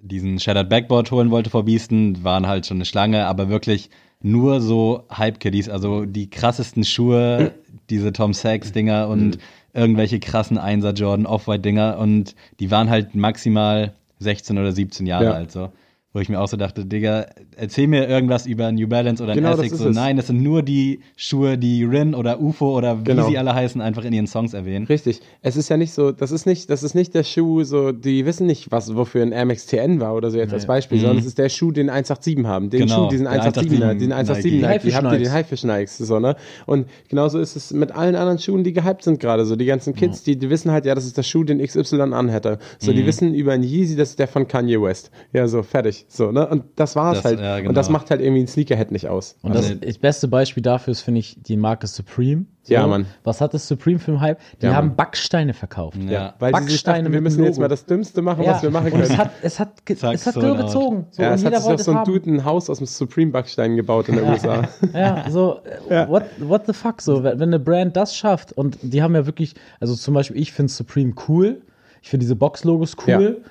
[0.00, 3.90] diesen Shattered Backboard holen wollte vor Beasten, waren halt schon eine Schlange, aber wirklich
[4.22, 7.52] nur so Hype-Kiddies, also die krassesten Schuhe,
[7.90, 9.38] diese Tom Sachs-Dinger und
[9.72, 15.32] irgendwelche krassen Einser Jordan Off-White-Dinger und die waren halt maximal 16 oder 17 Jahre Ja.
[15.32, 15.70] alt so.
[16.16, 17.26] Wo ich mir auch so dachte, Digga,
[17.58, 19.72] erzähl mir irgendwas über New Balance oder Genau, Essex.
[19.74, 19.94] ist So, es.
[19.94, 23.28] nein, das sind nur die Schuhe, die Rin oder UFO oder wie Genau.
[23.28, 24.86] sie alle heißen, einfach in ihren Songs erwähnen.
[24.86, 25.20] Richtig.
[25.42, 28.24] Es ist ja nicht so, das ist nicht, das ist nicht der Schuh, so, die
[28.24, 31.18] wissen nicht, was, wofür ein Air Max TN war oder so jetzt als Beispiel, sondern
[31.18, 32.70] es ist der Schuh, den 187 haben.
[32.70, 32.84] Den Mhm.
[32.86, 34.66] Genau, Schuh, diesen der 187 187 den 187 Nike.
[34.66, 36.34] Nike, die habt ihr den Haifisch Nikes, so, ne?
[36.64, 39.94] Und genauso ist es mit allen anderen Schuhen, die gehypt sind gerade, so, die ganzen
[39.94, 42.58] Kids, die, die wissen halt, ja, das ist der Schuh, den XY anhätte.
[42.78, 42.96] So, Mhm.
[42.96, 45.10] die wissen über einen Yeezy, das ist der von Kanye West.
[45.34, 46.46] Ja, so, fertig, so, ne?
[46.48, 47.40] Und das war's Das- halt.
[47.40, 47.70] ja, genau.
[47.70, 49.36] Und das macht halt irgendwie ein Sneakerhead nicht aus.
[49.42, 52.46] Und Also- das, das beste Beispiel dafür ist, finde ich, die Marke Supreme.
[52.68, 53.06] Ja, Mann.
[53.22, 54.40] Was hat das Supreme für einen Hype?
[54.60, 54.96] Die Ja, haben Mann.
[54.96, 55.98] Backsteine verkauft.
[56.02, 56.34] Ja.
[56.40, 59.02] Weil Backsteine dachten, wir müssen jetzt mal das Dümmste machen, was wir machen und können.
[59.04, 61.06] es hat, es hat, ge- Zack, es hat sold so gezogen.
[61.12, 62.12] So, ja, und es hat sich doch so es ein haben.
[62.12, 64.62] Dude ein Haus aus dem Supreme-Backstein gebaut in den USA.
[64.92, 65.60] Ja, so,
[66.08, 69.26] what, what the fuck, so, wenn wenn eine Brand das schafft und die haben ja
[69.26, 71.62] wirklich, also zum Beispiel, ich finde Supreme cool,
[72.02, 73.42] ich finde diese Box-Logos cool,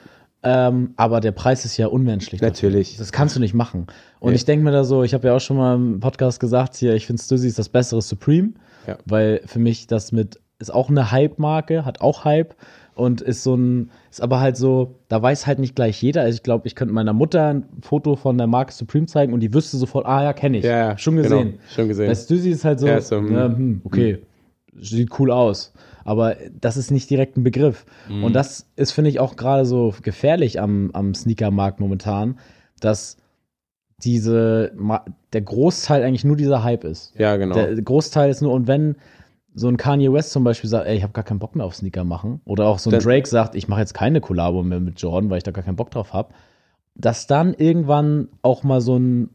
[0.46, 2.40] ähm, aber der Preis ist ja unmenschlich.
[2.40, 2.70] dafür.
[2.70, 2.98] Natürlich.
[2.98, 3.88] Das kannst du nicht machen.
[4.20, 4.36] Und Ja.
[4.36, 6.94] ich denke mir da so, ich habe ja auch schon mal im Podcast gesagt, hier,
[6.96, 8.52] ich finde Stussy ist das bessere Supreme,
[8.88, 8.98] Ja.
[9.06, 12.56] weil für mich das mit, ist auch eine Hype-Marke, hat auch Hype
[12.96, 16.22] und ist so ein, ist aber halt so, da weiß halt nicht gleich jeder.
[16.22, 19.42] Also ich glaube, ich könnte meiner Mutter ein Foto von der Marke Supreme zeigen und
[19.42, 20.64] die wüsste sofort, ah ja, kenne ich.
[20.64, 21.60] Ja, schon genau, gesehen.
[21.76, 22.08] schon gesehen.
[22.08, 23.34] Bei Stussy ist halt so, Ja, so, hm.
[23.34, 24.20] ja, hm, okay,
[24.80, 25.74] sieht cool aus.
[26.06, 27.86] Aber das ist nicht direkt ein Begriff.
[28.08, 32.38] Und das ist, finde ich, auch gerade so gefährlich am, am Sneakermarkt momentan,
[32.80, 33.18] dass
[34.04, 34.72] diese,
[35.34, 37.14] der Großteil eigentlich nur dieser Hype ist.
[37.18, 37.56] Ja, genau.
[37.56, 38.98] Der Großteil ist nur, und wenn
[39.56, 41.76] so ein Kanye West zum Beispiel sagt, ey, ich habe gar keinen Bock mehr auf
[41.76, 44.80] Sneaker machen, oder auch so ein Dann- Drake sagt, ich mache jetzt keine Kollabo mehr
[44.82, 46.34] mit Jordan, weil ich da gar keinen Bock drauf habe,
[46.94, 49.30] dass dann irgendwann auch mal so ein,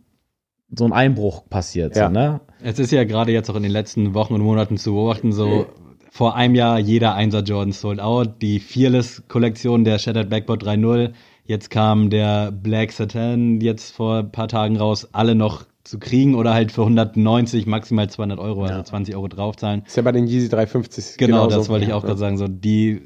[0.76, 1.96] so ein Einbruch passiert.
[1.96, 2.06] Ja.
[2.06, 2.40] So, ne?
[2.62, 5.66] Es ist ja gerade jetzt auch in den letzten Wochen und Monaten zu beobachten, so
[6.10, 11.10] vor einem Jahr jeder Einser Jordan sold out, die Fearless-Kollektion der Shattered Backboard 3.0,
[11.44, 16.34] jetzt kam der Black Satin jetzt vor ein paar Tagen raus, alle noch zu kriegen
[16.34, 18.84] oder halt für 190, maximal 200 Euro, also Ja.
[18.84, 19.82] 20 Euro draufzahlen.
[19.86, 21.56] Ist ja bei den Yeezy 350 Genau, genauso.
[21.56, 22.36] das wollte ich auch gerade sagen.
[22.38, 23.02] So, die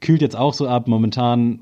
[0.00, 0.86] kühlt jetzt auch so ab.
[0.88, 1.60] Momentan,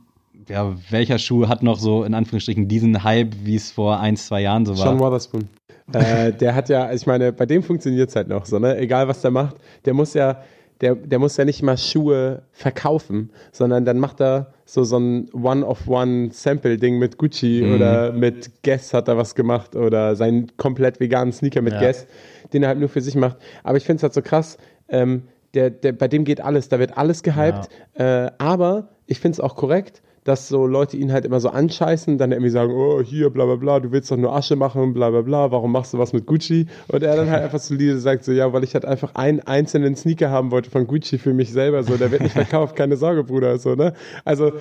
[0.49, 4.43] ja, welcher Schuh hat noch so in Anführungsstrichen diesen Hype, wie es vor ein, zwei
[4.43, 4.87] Jahren so war?
[4.89, 5.49] Sean Wotherspoon.
[5.93, 8.77] äh, der hat ja, ich meine, bei dem funktioniert es halt noch so, ne?
[8.77, 10.39] Egal was der macht, der muss ja,
[10.81, 15.29] der, der muss ja nicht mal Schuhe verkaufen, sondern dann macht er so, so ein
[15.33, 17.75] One-of-One-Sample-Ding mit Gucci Mhm.
[17.75, 21.81] oder mit Guess hat er was gemacht oder seinen komplett veganen Sneaker mit Ja.
[21.81, 22.07] Guess,
[22.53, 23.37] den er halt nur für sich macht.
[23.63, 24.59] Aber ich finde es halt so krass,
[24.89, 25.23] ähm,
[25.55, 29.41] der, der, bei dem geht alles, da wird alles gehypt, äh, aber ich finde es
[29.41, 33.31] auch korrekt, dass so Leute ihn halt immer so anscheißen, dann irgendwie sagen, oh, hier,
[33.31, 35.99] bla bla bla, du willst doch nur Asche machen, bla bla bla, warum machst du
[35.99, 36.67] was mit Gucci?
[36.89, 39.95] Und er dann halt einfach solide sagt so, ja, weil ich halt einfach einen einzelnen
[39.95, 43.23] Sneaker haben wollte von Gucci für mich selber, so, der wird nicht verkauft, keine Sorge,
[43.23, 43.93] Bruder, so, ne?
[44.25, 44.53] Also,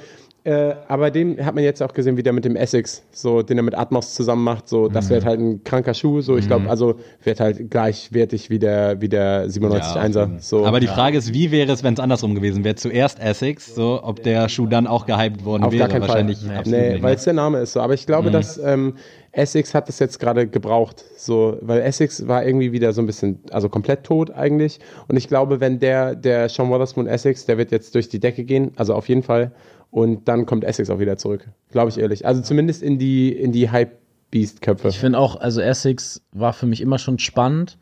[0.46, 3.58] äh, aber dem hat man jetzt auch gesehen, wie der mit dem Essex, so, den
[3.58, 6.70] er mit Atmos zusammen macht, so, das wird halt ein kranker Schuh, so, ich glaube,
[6.70, 10.66] also, wird halt gleichwertig wie der, wie der 97-1er, so.
[10.66, 12.76] Aber die Frage ist, wie wäre es, wenn es andersrum gewesen wäre?
[12.76, 15.82] Zuerst Essex, so, ob der Schuh dann auch gehypt worden Auf wäre?
[15.82, 16.64] gar keinen Wahrscheinlich Fall.
[16.66, 17.04] Nee, nicht.
[17.04, 17.18] weil ne?
[17.18, 17.82] es der Name ist so.
[17.82, 18.94] Aber ich glaube, dass ähm,
[19.36, 21.04] Essex hat das jetzt gerade gebraucht.
[21.18, 24.80] So, weil Essex war irgendwie wieder so ein bisschen, also komplett tot eigentlich.
[25.08, 28.44] Und ich glaube, wenn der, der Sean Wotherspoon Essex, der wird jetzt durch die Decke
[28.44, 29.52] gehen, also auf jeden Fall.
[29.96, 31.48] Und dann kommt Essex auch wieder zurück.
[31.72, 32.26] Glaube ich ehrlich.
[32.26, 34.90] Also zumindest in die, in die Hype-Beast-Köpfe.
[34.90, 37.78] Ich finde auch, also Essex war für mich immer schon spannend.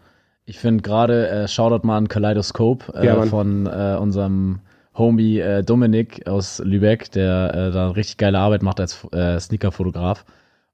[0.46, 4.60] Ich finde gerade, äh, Shoutout mal an Kaleidoscope äh, Ja, von äh, unserem
[4.96, 10.24] Homie äh, Dominik aus Lübeck, der äh, da richtig geile Arbeit macht als äh, Sneaker-Fotograf.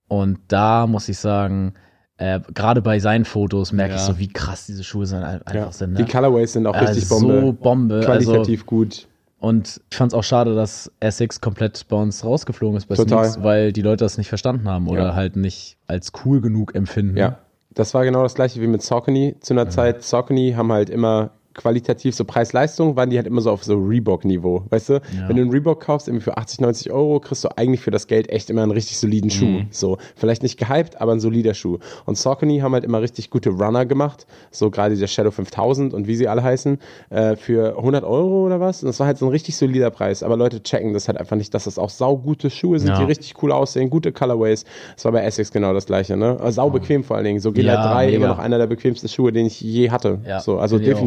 [0.09, 1.73] Und da muss ich sagen,
[2.17, 4.07] äh, gerade bei seinen Fotos merke ich Ja.
[4.07, 5.71] so, wie krass diese Schuhe sind, ein- einfach Ja.
[5.71, 5.93] sind.
[5.93, 6.03] Ne?
[6.03, 7.39] Die Colorways sind auch Äh, richtig Bombe.
[7.39, 8.01] So Bombe.
[8.03, 9.07] Qualitativ gut.
[9.39, 13.23] Und ich fand es auch schade, dass Essex komplett bei uns rausgeflogen ist bei Total.
[13.25, 15.15] Sneaks, weil die Leute das nicht verstanden haben oder Ja.
[15.15, 17.15] halt nicht als cool genug empfinden.
[17.15, 17.37] Ja,
[17.73, 19.37] das war genau das gleiche wie mit Saucony.
[19.39, 23.51] Zu einer Zeit, Saucony haben halt immer qualitativ so Preis-Leistung, waren die halt immer so
[23.51, 24.63] auf so Reebok-Niveau.
[24.69, 27.81] Weißt du, wenn du einen Reebok kaufst, irgendwie für 80, 90 Euro, kriegst du eigentlich
[27.81, 29.61] für das Geld echt immer einen richtig soliden Schuh.
[29.71, 31.77] So, vielleicht nicht gehypt, aber ein solider Schuh.
[32.05, 36.07] Und Saucony haben halt immer richtig gute Runner gemacht, so gerade dieser Shadow 5000 und
[36.07, 38.81] wie sie alle heißen, äh, für 100 Euro oder was.
[38.83, 40.23] Und das war halt so ein richtig solider Preis.
[40.23, 42.99] Aber Leute checken das halt einfach nicht, dass das auch saugute Schuhe sind, Ja.
[42.99, 44.65] die richtig cool aussehen, gute Colorways.
[44.95, 46.37] Das war bei Essex genau das gleiche, ne?
[46.39, 47.39] Also Sau bequem vor allen Dingen.
[47.39, 50.19] So Gila Ja, 3 immer noch einer der bequemsten Schuhe, den ich je hatte.
[50.27, 50.99] Ja, so, also ich auch.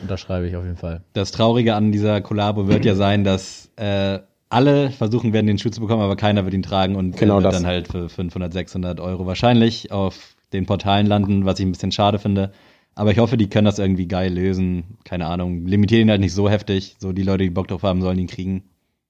[0.00, 1.02] Unterschreibe ich auf jeden Fall.
[1.12, 5.70] Das Traurige an dieser Kollabo wird ja sein, dass äh, alle versuchen werden, den Schuh
[5.70, 7.56] zu bekommen, aber keiner wird ihn tragen und Genau wird das.
[7.56, 11.92] dann halt für 500, 600 Euro wahrscheinlich auf den Portalen landen, was ich ein bisschen
[11.92, 12.52] schade finde.
[12.94, 14.98] Aber ich hoffe, die können das irgendwie geil lösen.
[15.04, 15.64] Keine Ahnung.
[15.66, 16.96] Limitieren ihn halt nicht so heftig.
[16.98, 18.64] So die Leute, die Bock drauf haben, sollen ihn kriegen.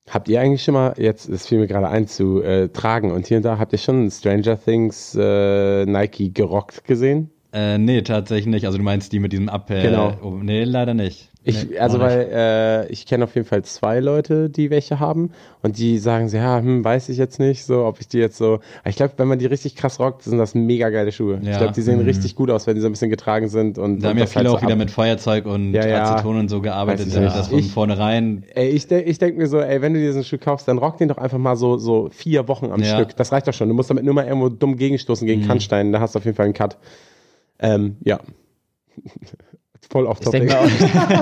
[0.08, 3.26] Habt ihr eigentlich schon mal, jetzt, es fiel mir gerade ein, zu äh, tragen und
[3.26, 7.30] hier und da, habt ihr schon Stranger Things äh, Nike gerockt gesehen?
[7.54, 8.64] Äh, nee, tatsächlich nicht.
[8.66, 9.82] Also du meinst die mit diesem Appell?
[9.82, 10.14] Genau.
[10.22, 11.28] Oh, nee, leider nicht.
[11.44, 15.32] Ich, Nee, also weil äh, ich kenne auf jeden Fall zwei Leute, die welche haben
[15.60, 18.38] und die sagen so, ja, hm, weiß ich jetzt nicht, so, ob ich die jetzt
[18.38, 18.60] so.
[18.84, 21.40] Ich glaube, wenn man die richtig krass rockt, sind das mega geile Schuhe.
[21.42, 21.58] Ich Ja.
[21.58, 24.10] glaube, die sehen richtig gut aus, wenn die so ein bisschen getragen sind und Da
[24.10, 26.04] haben ja das halt viele so auch wieder ab- mit Feuerzeug und Ja, ja.
[26.14, 27.38] Aceton und so gearbeitet, ich damit nicht.
[27.40, 28.44] das von Ich- vornherein.
[28.54, 30.98] Ey, ich, de ich denke mir so, ey, wenn du diesen Schuh kaufst, dann rock
[30.98, 32.94] den doch einfach mal so, so vier Wochen am Ja.
[32.94, 33.16] Stück.
[33.16, 33.68] Das reicht doch schon.
[33.68, 35.28] Du musst damit nur mal irgendwo dumm gegenstoßen Mhm.
[35.28, 36.78] gegen Kannstein, da hast du auf jeden Fall einen Cut.
[37.62, 38.20] Ähm, ja.
[39.90, 40.54] Voll denke topic.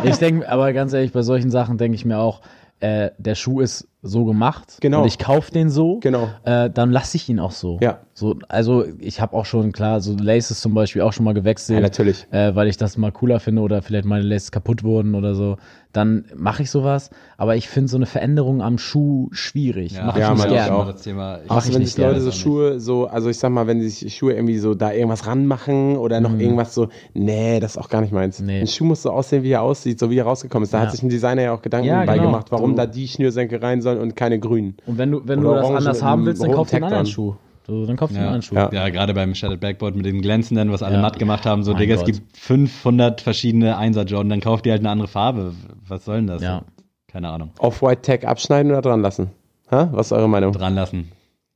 [0.04, 2.40] ich denke, aber ganz ehrlich, bei solchen Sachen denke ich mir auch,
[2.80, 5.02] äh, der Schuh ist so gemacht Genau.
[5.02, 6.28] und ich kaufe den so, Genau.
[6.44, 7.78] äh, dann lasse ich ihn auch so.
[7.82, 7.98] Ja.
[8.14, 11.76] So, also ich habe auch schon, klar, so Laces zum Beispiel auch schon mal gewechselt.
[11.78, 12.26] Ja, natürlich.
[12.30, 15.56] Äh, weil ich das mal cooler finde oder vielleicht meine Laces kaputt wurden oder so.
[15.92, 17.10] Dann mache ich sowas.
[17.36, 19.92] Aber ich finde so eine Veränderung am Schuh schwierig.
[19.92, 20.74] Ja, Mach ich Ja, nicht gerne.
[20.76, 20.86] auch.
[20.92, 21.38] Das Thema.
[21.38, 24.14] Ich ich wenn sich Leute so auch Schuhe so, also ich sag mal, wenn sich
[24.14, 28.02] Schuhe irgendwie so da irgendwas ranmachen oder noch irgendwas so, nee, das ist auch gar
[28.02, 28.38] nicht meins.
[28.40, 28.46] Mhm.
[28.46, 28.60] Nee.
[28.60, 30.72] Ein Schuh muss so aussehen, wie er aussieht, so wie er rausgekommen ist.
[30.74, 30.84] Da Ja.
[30.84, 32.12] hat sich ein Designer ja auch Gedanken Ja, genau.
[32.12, 34.76] beigemacht, warum Du- da die Schnürsenkel rein sollen und keine grünen.
[34.86, 37.06] Und wenn du, wenn du das anders haben willst, dann kauf dir einen Tag anderen.
[37.06, 37.34] Schuh.
[37.66, 38.28] So, dann kauf dir einen Ja.
[38.28, 38.54] anderen Schuh.
[38.56, 38.70] Ja.
[38.72, 41.02] Ja, gerade beim Shattered Backboard mit dem Glänzenden, was alle Ja.
[41.02, 44.72] matt gemacht haben, so, Mein Digga, es gibt 500 verschiedene Einser Jordan, dann kauft ihr
[44.72, 45.52] halt eine andere Farbe.
[45.86, 46.42] Was soll denn das?
[46.42, 46.62] Ja.
[47.08, 47.50] Keine Ahnung.
[47.58, 49.30] Off-White Tag abschneiden oder dran lassen?
[49.70, 49.88] Ha?
[49.92, 50.52] Was ist eure Meinung?
[50.52, 51.10] Dran lassen.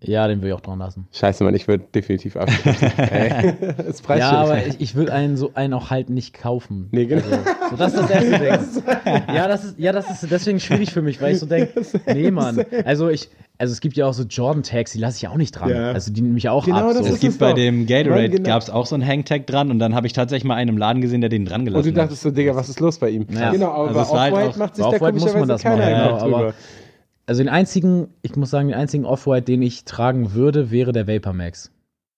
[0.07, 1.07] Ja, den will ich auch dran lassen.
[1.13, 2.93] Scheiße, Mann, ich würde definitiv abschneiden.
[3.11, 6.89] Ey, das ist Ja, aber ich, ich würde einen so einen auch halt nicht kaufen.
[6.93, 7.23] Nee, genau.
[7.71, 9.23] So, das ist das erste Ding.
[9.35, 12.31] Ja, das ist, ja, das ist deswegen schwierig für mich, weil ich so denke, nee,
[12.31, 12.65] Mann.
[12.85, 15.71] Also ich, also es gibt ja auch so Jordan-Tags, die lasse ich auch nicht dran.
[15.71, 15.93] Ja.
[15.93, 16.89] Also die nehme ich auch Genau, ab.
[16.89, 17.05] das So.
[17.05, 17.55] Es ist gibt es bei doch.
[17.57, 18.49] dem Gatorade, genau.
[18.49, 20.79] gab es auch so einen Hangtag dran und dann habe ich tatsächlich mal einen im
[20.79, 22.07] Laden gesehen, der den dran gelassen Und du hat.
[22.09, 23.27] dachtest so, Digga, was ist los bei ihm?
[23.31, 23.51] Ja.
[23.53, 25.33] Genau, aber Also es bei halt Off-White auch- macht sich bei da Off-White muss man
[25.35, 26.55] komischerweise das keiner ja, aber- drüber.
[27.27, 31.07] Also den einzigen, ich muss sagen, den einzigen Off-White, den ich tragen würde, wäre der
[31.09, 31.71] Vapor Max.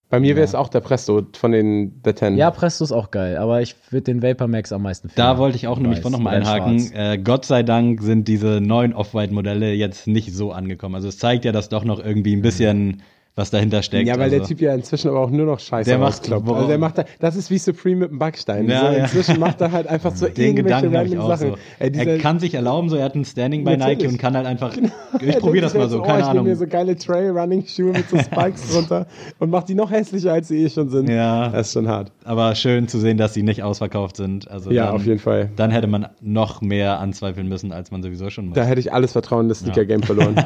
[0.09, 2.37] Bei mir wäre es auch der Presto von den der Ten.
[2.37, 5.39] Ja, Presto ist auch geil, aber ich würde den Vapor Max am meisten Da fühlen.
[5.39, 6.93] wollte ich auch nämlich Weiß, von nochmal einhaken.
[6.93, 10.95] Äh, Gott sei Dank sind diese neuen Off-White-Modelle jetzt nicht so angekommen.
[10.95, 13.03] Also es zeigt ja, dass doch noch irgendwie ein bisschen
[13.37, 14.09] was dahinter steckt.
[14.09, 14.39] Ja, weil also.
[14.39, 17.05] der Typ ja inzwischen aber auch nur noch Scheiße Der macht- Also der macht da,
[17.21, 18.67] das ist wie Supreme mit dem Backstein.
[18.69, 18.93] Ja, so, ja.
[19.05, 21.51] Inzwischen macht er halt einfach so den irgendwelche Gedanken ich Sachen.
[21.51, 21.57] so.
[21.79, 23.99] Ey, er kann sich erlauben, so er hat ein Standing bei Natürlich.
[23.99, 24.75] Nike und kann halt einfach,
[25.21, 26.47] ich er probiere das mal jetzt so, oh, keine ich Ahnung.
[26.47, 29.07] mir so geile Trail-Running-Schuhe mit so Spikes drunter
[29.39, 31.11] und mach die noch hässlicher, als sie eh schon sind.
[31.11, 31.49] Ja.
[31.51, 32.13] Das ist schon hart.
[32.25, 34.51] Aber schön zu sehen, dass sie nicht ausverkauft sind.
[34.51, 35.51] Also Ja, dann, auf jeden Fall.
[35.57, 38.55] Dann hätte man noch mehr anzweifeln müssen, als man sowieso schon muss.
[38.55, 40.37] Da hätte ich alles Vertrauen in das Sneaker-Game verloren.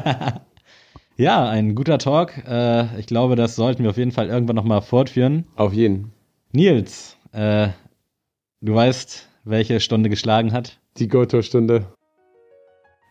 [1.21, 2.33] Ja, ein guter Talk.
[2.49, 5.45] Äh, ich glaube, das sollten wir auf jeden Fall irgendwann nochmal fortführen.
[5.55, 6.13] auf jeden.
[6.53, 7.69] Nils, äh,
[8.63, 10.79] du weißt, welche Stunde geschlagen hat?
[10.97, 11.85] Die Goto-Stunde.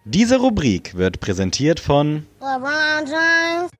[0.05, 3.71] Diese Rubrik wird präsentiert von LeBron James.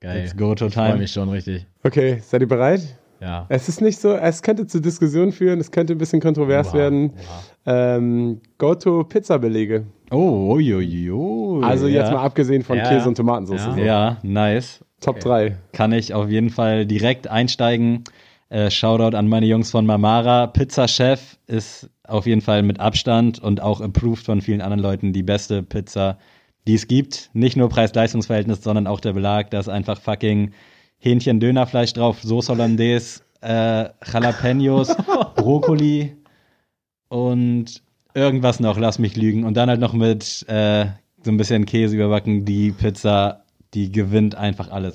[0.00, 0.20] Geil.
[0.24, 0.98] Let's Go to Ich freue Time.
[0.98, 1.66] mich schon richtig.
[1.82, 2.82] Okay, seid ihr bereit?
[3.20, 3.46] Ja.
[3.48, 6.74] Es ist nicht so, es könnte zu Diskussionen führen, es könnte ein bisschen kontrovers Oha,
[6.76, 7.14] werden.
[7.66, 7.96] oha.
[7.96, 9.86] Ähm, Goto-Pizza-Belege.
[10.10, 11.62] Oh, uiuiui.
[11.64, 12.00] Also ja.
[12.00, 12.88] jetzt mal abgesehen von Ja.
[12.88, 13.66] Käse und Tomatensauce.
[13.66, 13.74] Ja.
[13.74, 13.80] so.
[13.80, 14.84] Ja, nice.
[15.00, 15.56] Top 3.
[15.72, 18.04] Kann ich auf jeden Fall direkt einsteigen.
[18.50, 20.48] Äh, Shoutout an meine Jungs von Mamara.
[20.48, 25.12] Pizza Chef ist auf jeden Fall mit Abstand und auch approved von vielen anderen Leuten
[25.12, 26.18] die beste Pizza,
[26.66, 27.30] die es gibt.
[27.32, 29.50] Nicht nur Preis-Leistungs-Verhältnis, sondern auch der Belag.
[29.50, 30.50] Da ist einfach fucking
[30.98, 34.94] Hähnchen-Dönerfleisch drauf, Soße Hollandaise, äh, Jalapenos,
[35.36, 36.16] Brokkoli
[37.08, 37.82] und
[38.14, 39.44] irgendwas noch, lass mich lügen.
[39.44, 40.86] Und dann halt noch mit äh,
[41.22, 42.44] so ein bisschen Käse überbacken.
[42.44, 43.44] Die Pizza,
[43.74, 44.94] die gewinnt einfach alles.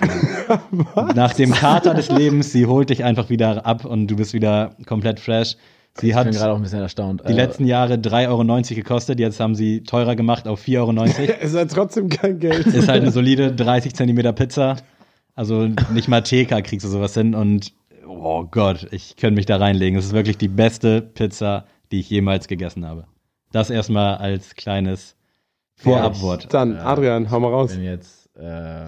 [1.16, 4.72] Nach dem Kater des Lebens, sie holt dich einfach wieder ab und du bist wieder
[4.86, 5.56] komplett fresh.
[5.98, 7.24] Sie Ich hat bin gerade auch ein bisschen erstaunt.
[7.26, 11.32] die letzten Jahre 3,90 Euro gekostet, jetzt haben sie teurer gemacht auf 4,90 Euro.
[11.40, 12.68] Es ist halt trotzdem kein Geld.
[12.68, 14.76] Ist halt eine solide 30 Zentimeter Pizza.
[15.36, 17.72] Also nicht mal TK kriegst du sowas hin und
[18.08, 19.98] oh Gott, ich könnte mich da reinlegen.
[19.98, 23.06] Es ist wirklich die beste Pizza, die ich jemals gegessen habe.
[23.54, 25.16] Das erstmal als kleines
[25.78, 26.54] Vorabwort.
[26.54, 27.72] Dann, Adrian, hau mal raus.
[27.74, 28.86] bin jetzt äh,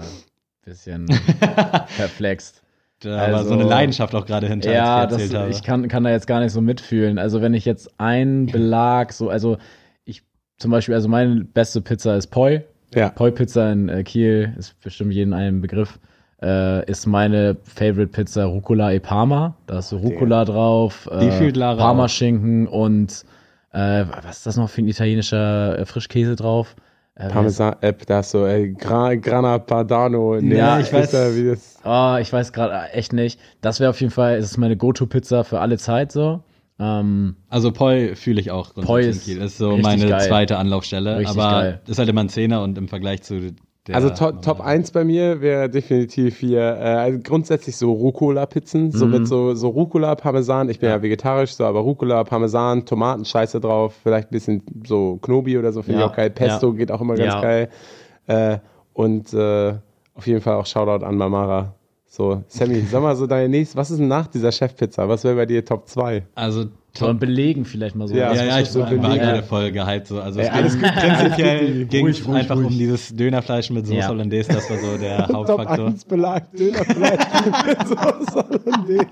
[0.65, 1.05] bisschen
[1.97, 2.63] perplext.
[2.99, 5.51] Da war Also- so eine Leidenschaft auch gerade hinter, Ja, als das, ich erzählt habe.
[5.51, 7.17] ich kann, kann da jetzt gar nicht so mitfühlen.
[7.17, 9.57] Also wenn ich jetzt einen Belag, so, also
[10.03, 10.23] ich
[10.57, 12.61] zum Beispiel, also meine beste Pizza ist Poi.
[12.93, 13.09] Ja.
[13.09, 15.99] Poi Pizza in äh, Kiel ist bestimmt jedem einen Begriff.
[16.41, 19.55] Äh, ist meine Favorite Pizza Rucola e Parma.
[19.65, 23.25] Da ist so Rucola drauf, Die äh, Parmaschinken und
[23.71, 26.75] äh, was ist das noch für ein italienischer äh, Frischkäse drauf?
[27.15, 30.39] Äh, Parmesan-App, da ist so äh, Gra Grana Padano.
[30.39, 31.35] Nee, Ja, ich weiß- weiß.
[31.35, 33.39] Wie das, Oh, ich weiß gerade echt nicht.
[33.61, 36.43] Das wäre auf jeden Fall, es ist meine Go-To-Pizza für alle Zeit so.
[36.79, 39.27] Ähm, Also Poi fühle ich auch Poi ist.
[39.27, 40.21] Ist so meine geil.
[40.21, 41.17] zweite Anlaufstelle.
[41.17, 41.81] Richtig aber geil.
[41.87, 43.51] ist halt immer ein Zehner und im Vergleich zu
[43.95, 49.05] also Top, Top 1 bei mir wäre definitiv hier äh, also grundsätzlich so Rucola-Pizzen, so
[49.05, 49.11] Mhm.
[49.11, 50.69] mit so, so Rucola, Parmesan.
[50.69, 51.01] Ich bin ja.
[51.01, 55.99] vegetarisch, so aber Rucola, Parmesan, Tomatenscheiße drauf, vielleicht ein bisschen so Knobi oder so, finde
[56.01, 56.05] Ja.
[56.07, 56.29] ich auch geil.
[56.29, 56.73] Pesto Ja.
[56.77, 57.41] geht auch immer ganz Ja.
[57.41, 57.69] geil.
[58.27, 58.57] Äh,
[58.93, 59.73] und äh,
[60.15, 61.73] auf jeden Fall auch Shoutout an Mamara.
[62.09, 65.07] So, Sammy, sag mal so deine nächste, was ist denn nach dieser Chefpizza?
[65.07, 66.23] Was wäre bei dir Top 2?
[66.35, 66.65] Also
[66.97, 68.15] so ein Belegen vielleicht mal so.
[68.15, 68.89] Ja, Ja, ja, ich so Ja.
[68.89, 70.07] gerade voll gehypt.
[70.07, 70.19] So.
[70.19, 72.67] Also es ging prinzipiell ging Ruhig, ruhig, einfach ruhig.
[72.67, 74.07] um dieses Dönerfleisch mit Soße Ja.
[74.09, 75.87] Hollandaise, das war so der Top Hauptfaktor.
[75.87, 77.19] 1 Belag, Dönerfleisch
[77.67, 79.07] mit Soße Hollandaise.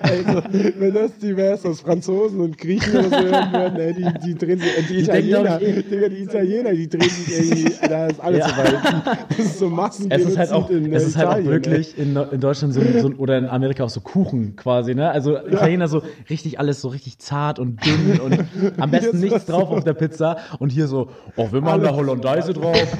[0.00, 0.42] Also,
[0.78, 4.34] wenn das die wär's aus Franzosen und Griechen oder so hören würden, ey, die, die
[4.34, 8.38] drehen sich, die Die Italiener, Digga, die Italiener, die drehen sich irgendwie, da ist alles
[8.40, 8.48] Ja.
[8.48, 9.18] so weit.
[9.30, 10.10] Das ist so Massen.
[10.10, 12.80] Es ist halt auch, in, es ist halt auch Italien, wirklich in, in Deutschland so,
[13.00, 15.10] so oder in Amerika auch so Kuchen quasi, ne?
[15.10, 18.44] Also Italiener so richtig alles so richtig zart und dünn und
[18.78, 21.94] am besten nichts drauf auf der Pizza und hier so, oh, wir machen da.
[21.94, 22.76] Hollandaise drauf.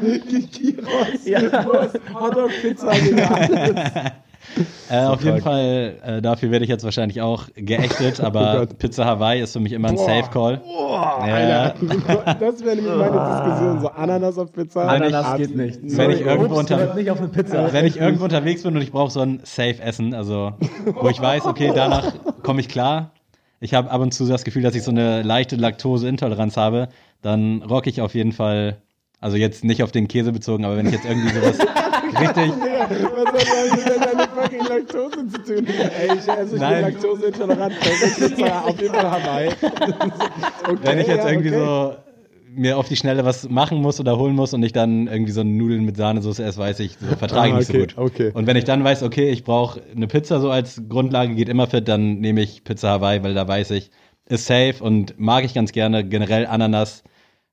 [0.00, 1.40] Gyros, Ja.
[2.14, 4.12] Hotdog, Pizza, Digga.
[4.90, 5.40] Äh, auf jeden.
[5.42, 8.74] Fall, äh, dafür werde ich jetzt wahrscheinlich auch geächtet, aber Oh.
[8.78, 10.06] Pizza Hawaii ist für mich immer ein Boah.
[10.06, 10.56] Safe Call.
[10.58, 11.34] Boah, Ja.
[11.34, 12.34] Alter.
[12.40, 13.80] Das wäre nämlich meine Diskussion.
[13.80, 14.88] So Ananas auf Pizza.
[14.88, 15.78] Ananas Art- geht nicht.
[15.82, 17.72] Wenn ich irgendwo Obst unter- nicht auf eine Pizza.
[17.72, 20.52] Wenn ich irgendwo unterwegs bin und ich brauche so ein Safe Essen, also
[21.00, 23.10] wo ich weiß, okay, danach komme ich klar.
[23.60, 26.88] Ich habe ab und zu das Gefühl, dass ich so eine leichte Laktoseintoleranz habe,
[27.22, 28.76] dann rocke ich auf jeden Fall,
[29.20, 31.58] also jetzt nicht auf den Käse bezogen, aber wenn ich jetzt irgendwie sowas
[32.20, 35.66] richtig was hat das mit deiner fucking Laktose zu tun?
[35.66, 37.74] Ey, ich esse, ich bin laktoseintolerant.
[37.80, 39.48] Das ist Pizza auf jeden Fall Hawaii.
[40.68, 41.64] Okay, Wenn ich jetzt ja, irgendwie okay.
[41.64, 41.94] so
[42.54, 45.44] mir auf die Schnelle was machen muss oder holen muss und ich dann irgendwie so
[45.44, 48.10] Nudeln mit Sahnesoße esse, weiß ich, so vertrage ich Ah, nicht okay, so gut.
[48.12, 48.30] okay.
[48.34, 51.66] Und wenn ich dann weiß, okay, ich brauche eine Pizza so als Grundlage, geht immer
[51.68, 53.90] fit, dann nehme ich Pizza Hawaii, weil da weiß ich,
[54.26, 56.04] ist safe und mag ich ganz gerne.
[56.04, 57.02] Generell Ananas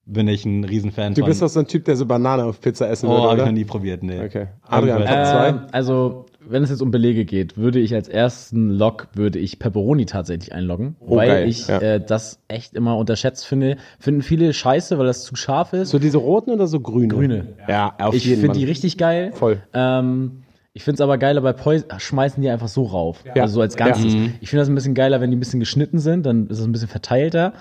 [0.05, 1.29] bin ich ein Riesenfan Du von.
[1.29, 3.41] bist doch so ein Typ, der so Banane auf Pizza essen oh, würde, habe ich
[3.41, 3.45] oder?
[3.47, 4.19] noch nie probiert, nee.
[4.23, 4.47] Okay.
[4.67, 4.99] Adrian.
[4.99, 5.47] Top zwei?
[5.49, 9.57] Ähm, also, wenn es jetzt um Belege geht, würde ich als ersten Log, würde ich
[9.57, 11.79] Pepperoni tatsächlich einloggen, Oh, weil geil, ich ja.
[11.79, 13.77] äh, das echt immer unterschätzt finde.
[13.99, 15.89] Finden viele scheiße, weil das zu scharf ist.
[15.89, 17.07] So diese roten oder so grüne?
[17.07, 17.47] Grüne.
[17.67, 18.59] Ja, auf ich jeden finde Fall.
[18.59, 19.31] die richtig geil.
[19.33, 19.63] Voll.
[19.73, 20.43] Ähm,
[20.73, 23.23] ich finde es aber geiler, bei Poi schmeißen die einfach so rauf.
[23.33, 23.43] Ja.
[23.43, 24.13] Also so als Ganzes.
[24.13, 24.19] Ja.
[24.41, 26.65] Ich finde das ein bisschen geiler, wenn die ein bisschen geschnitten sind, dann ist es
[26.65, 27.53] ein bisschen verteilter.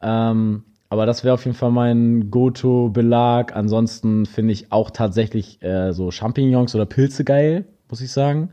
[0.00, 3.56] Ähm, aber das wäre auf jeden Fall mein Go-To-Belag.
[3.56, 8.50] Ansonsten finde ich auch tatsächlich äh, so Champignons oder Pilze geil, muss ich sagen.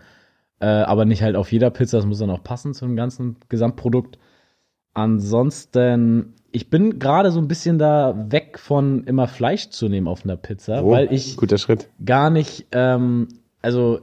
[0.62, 4.20] Äh, aber nicht halt auf jeder Pizza, das muss dann auch passen zum ganzen Gesamtprodukt.
[4.94, 10.24] Ansonsten, ich bin gerade so ein bisschen da weg von immer Fleisch zu nehmen auf
[10.24, 11.90] einer Pizza, Oh, weil ich Guter Schritt.
[12.06, 13.28] gar nicht, ähm,
[13.62, 14.00] also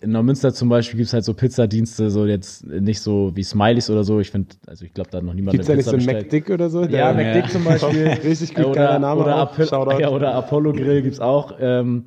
[0.00, 3.90] in Neumünster zum Beispiel gibt es halt so Pizzadienste, so jetzt nicht so wie Smileys
[3.90, 4.20] oder so.
[4.20, 6.06] Ich finde, also ich glaube, da hat noch niemand Gibt's eine nicht Pizza so einen
[6.06, 6.32] bestellt.
[6.32, 6.82] McDick oder so?
[6.84, 8.06] Ja, Der- McDick zum Beispiel.
[8.24, 10.00] Richtig gut, Äh, geiler oder, Name oder, Shoutout.
[10.00, 11.54] ja, oder Apollo Grill gibt's auch.
[11.60, 12.04] Ähm,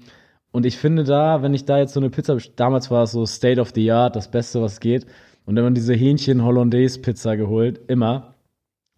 [0.51, 3.25] und ich finde da, wenn ich da jetzt so eine Pizza, damals war es so
[3.25, 5.05] State of the Art, das Beste, was geht.
[5.45, 8.35] Und dann haben wir diese Hähnchen-Hollandaise-Pizza geholt, immer.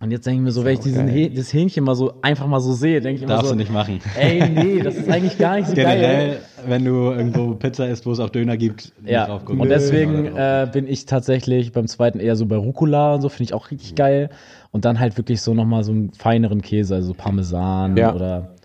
[0.03, 1.15] Und jetzt denke ich mir so, wenn ich diesen geil.
[1.15, 3.59] Häh das Hähnchen mal so einfach mal so sehe, denke ich immer Darfst so, du
[3.59, 4.01] nicht machen.
[4.19, 5.97] ey, nee, das ist eigentlich gar nicht so geil.
[5.97, 6.37] Generell,
[6.67, 9.61] wenn du irgendwo Pizza isst, wo es auch Döner gibt, nicht Ja, drauf gucken.
[9.61, 13.43] und deswegen äh, bin ich tatsächlich beim zweiten eher so bei Rucola und so, finde
[13.43, 14.29] ich auch richtig geil.
[14.71, 18.13] Und dann halt wirklich so nochmal so einen feineren Käse, also Parmesan Ja.
[18.13, 18.55] oder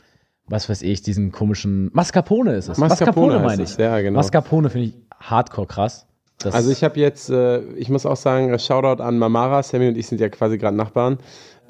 [0.48, 2.78] was weiß ich, diesen komischen Mascarpone ist es.
[2.78, 3.76] Mascarpone heißt meine ich.
[3.76, 4.16] ja, genau.
[4.16, 6.06] Mascarpone finde ich hardcore krass.
[6.38, 9.96] Das Also ich habe jetzt, äh, ich muss auch sagen, Shoutout an Mamara, Sammy und
[9.96, 11.18] ich sind ja quasi gerade Nachbarn.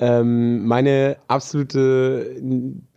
[0.00, 2.36] Ähm, meine absolute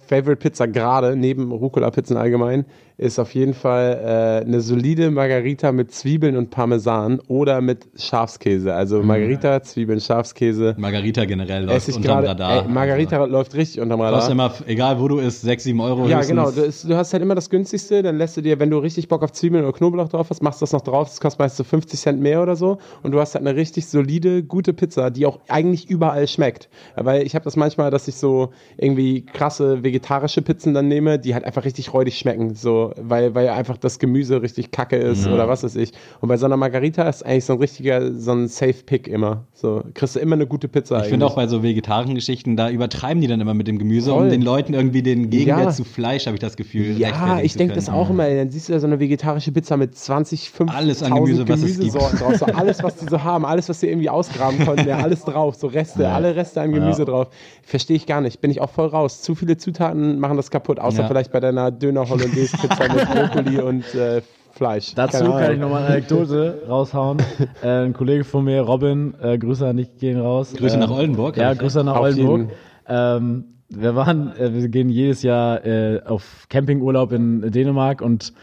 [0.06, 2.66] Favorite Pizza gerade, neben Rucola-Pizzen allgemein,
[3.02, 8.76] ist auf jeden Fall äh, eine solide Margarita mit Zwiebeln und Parmesan oder mit Schafskäse.
[8.76, 10.76] Also Margarita, Zwiebeln, Schafskäse.
[10.78, 12.28] Margarita generell läuft unterm gerade.
[12.28, 12.66] Radar.
[12.66, 14.20] Ey, Margarita läuft richtig unterm Radar.
[14.20, 16.08] Kostet immer, egal wo du isst, 6, 7 Euro.
[16.08, 16.28] Ja, höchstens.
[16.28, 16.52] genau.
[16.52, 19.08] Du, ist, du hast halt immer das günstigste, dann lässt du dir, wenn du richtig
[19.08, 21.08] Bock auf Zwiebeln oder Knoblauch drauf hast, machst du das noch drauf.
[21.08, 22.78] Das kostet meist so 50 Cent mehr oder so.
[23.02, 26.70] Und du hast halt eine richtig solide, gute Pizza, die auch eigentlich überall schmeckt.
[26.96, 31.34] Weil ich habe das manchmal, dass ich so irgendwie krasse vegetarische Pizzen dann nehme, die
[31.34, 32.54] halt einfach richtig räudig schmecken.
[32.54, 35.92] So, weil, weil einfach das Gemüse richtig kacke ist oder was weiß ich.
[36.20, 39.46] Und bei so einer Margarita ist eigentlich so ein richtiger, so ein Safe-Pick immer.
[39.54, 41.02] So, kriegst du immer eine gute Pizza.
[41.04, 44.12] Ich finde auch bei so vegetarischen Geschichten, da übertreiben die dann immer mit dem Gemüse,
[44.12, 44.24] Voll.
[44.24, 45.70] um den Leuten irgendwie den Gegenwert Ja.
[45.72, 46.98] zu Fleisch, habe ich das Gefühl.
[46.98, 48.28] Ja, ich denke das auch immer.
[48.30, 51.46] Dann siehst du da so eine vegetarische Pizza mit 20, 5 Alles an Gemüse.
[51.46, 52.36] Gemüsesorten drauf.
[52.38, 55.56] So alles, was die so haben, alles, was sie irgendwie ausgraben konnten, ja, alles drauf.
[55.56, 57.06] So Reste, alle Reste an Gemüse Ja.
[57.06, 57.28] drauf.
[57.64, 58.42] Verstehe ich gar nicht.
[58.42, 59.22] Bin ich auch voll raus.
[59.22, 60.80] Zu viele Zutaten machen das kaputt.
[60.80, 61.08] Außer Ja.
[61.08, 64.22] vielleicht bei deiner Döner-Hollandaise-Pizza mit Brokkoli und äh,
[64.54, 64.94] Fleisch.
[64.96, 65.54] Dazu Keine kann Ahnung.
[65.54, 67.18] ich nochmal eine Anekdote raushauen.
[67.64, 70.54] äh, ein Kollege von mir, Robin, äh, Grüße an dich gehen raus.
[70.54, 72.50] Grüße ähm, nach Oldenburg, Ja, ich Grüße nach Auf Oldenburg.
[72.88, 78.34] Ähm, wir waren, äh, wir gehen jedes Jahr äh, auf Campingurlaub in Dänemark und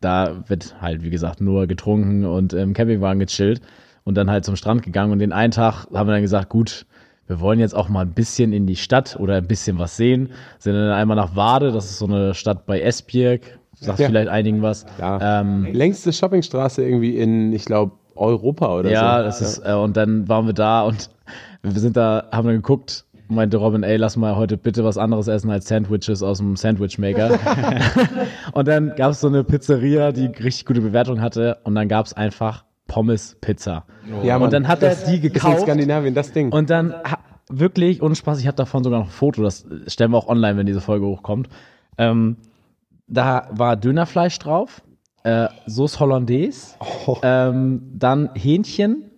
[0.00, 3.60] da wird halt, wie gesagt, nur getrunken und im Campingwagen gechillt
[4.04, 5.12] und dann halt zum Strand gegangen.
[5.12, 6.86] Und den einen Tag haben wir dann gesagt, gut,
[7.26, 10.30] wir wollen jetzt auch mal ein bisschen in die Stadt oder ein bisschen was sehen.
[10.58, 14.06] Sind dann einmal nach Wade, das ist so eine Stadt bei Esbjerg, sagt Ja.
[14.08, 14.86] vielleicht einigen was.
[14.98, 15.40] Ja.
[15.40, 19.24] Ähm, Längste Shoppingstraße irgendwie in, ich glaube, Europa oder ja, so.
[19.24, 21.10] das ist, äh, und dann waren wir da und
[21.62, 25.28] wir sind da, haben dann geguckt, meinte Robin, ey, lass mal heute bitte was anderes
[25.28, 27.38] essen als Sandwiches aus dem Sandwich Maker.
[28.52, 32.06] und dann gab es so eine Pizzeria, die richtig gute Bewertung hatte und dann gab
[32.06, 33.84] es einfach Pommes Pizza.
[34.24, 34.46] Ja, Mann.
[34.46, 36.50] und dann hat er Das die Ist in gekauft Skandinavien das Ding.
[36.52, 36.92] und dann
[37.48, 40.56] wirklich ohne Spaß, ich habe davon sogar noch ein Foto, das stellen wir auch online,
[40.58, 41.48] wenn diese Folge hochkommt.
[41.98, 42.36] Ähm,
[43.10, 44.82] da war Dönerfleisch drauf,
[45.24, 47.18] äh, Sauce Hollandaise, Oh.
[47.22, 49.10] ähm, dann Hähnchen,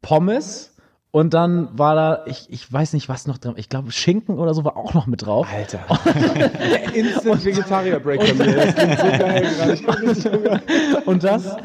[0.00, 0.74] Pommes
[1.10, 4.54] und dann war da, ich, ich weiß nicht, was noch drin, ich glaube Schinken oder
[4.54, 5.46] so war auch noch mit drauf.
[5.52, 5.80] Alter.
[6.94, 8.54] Instant mir.
[8.56, 8.98] Das klingt
[10.16, 10.62] so geil.
[11.06, 11.56] Und das,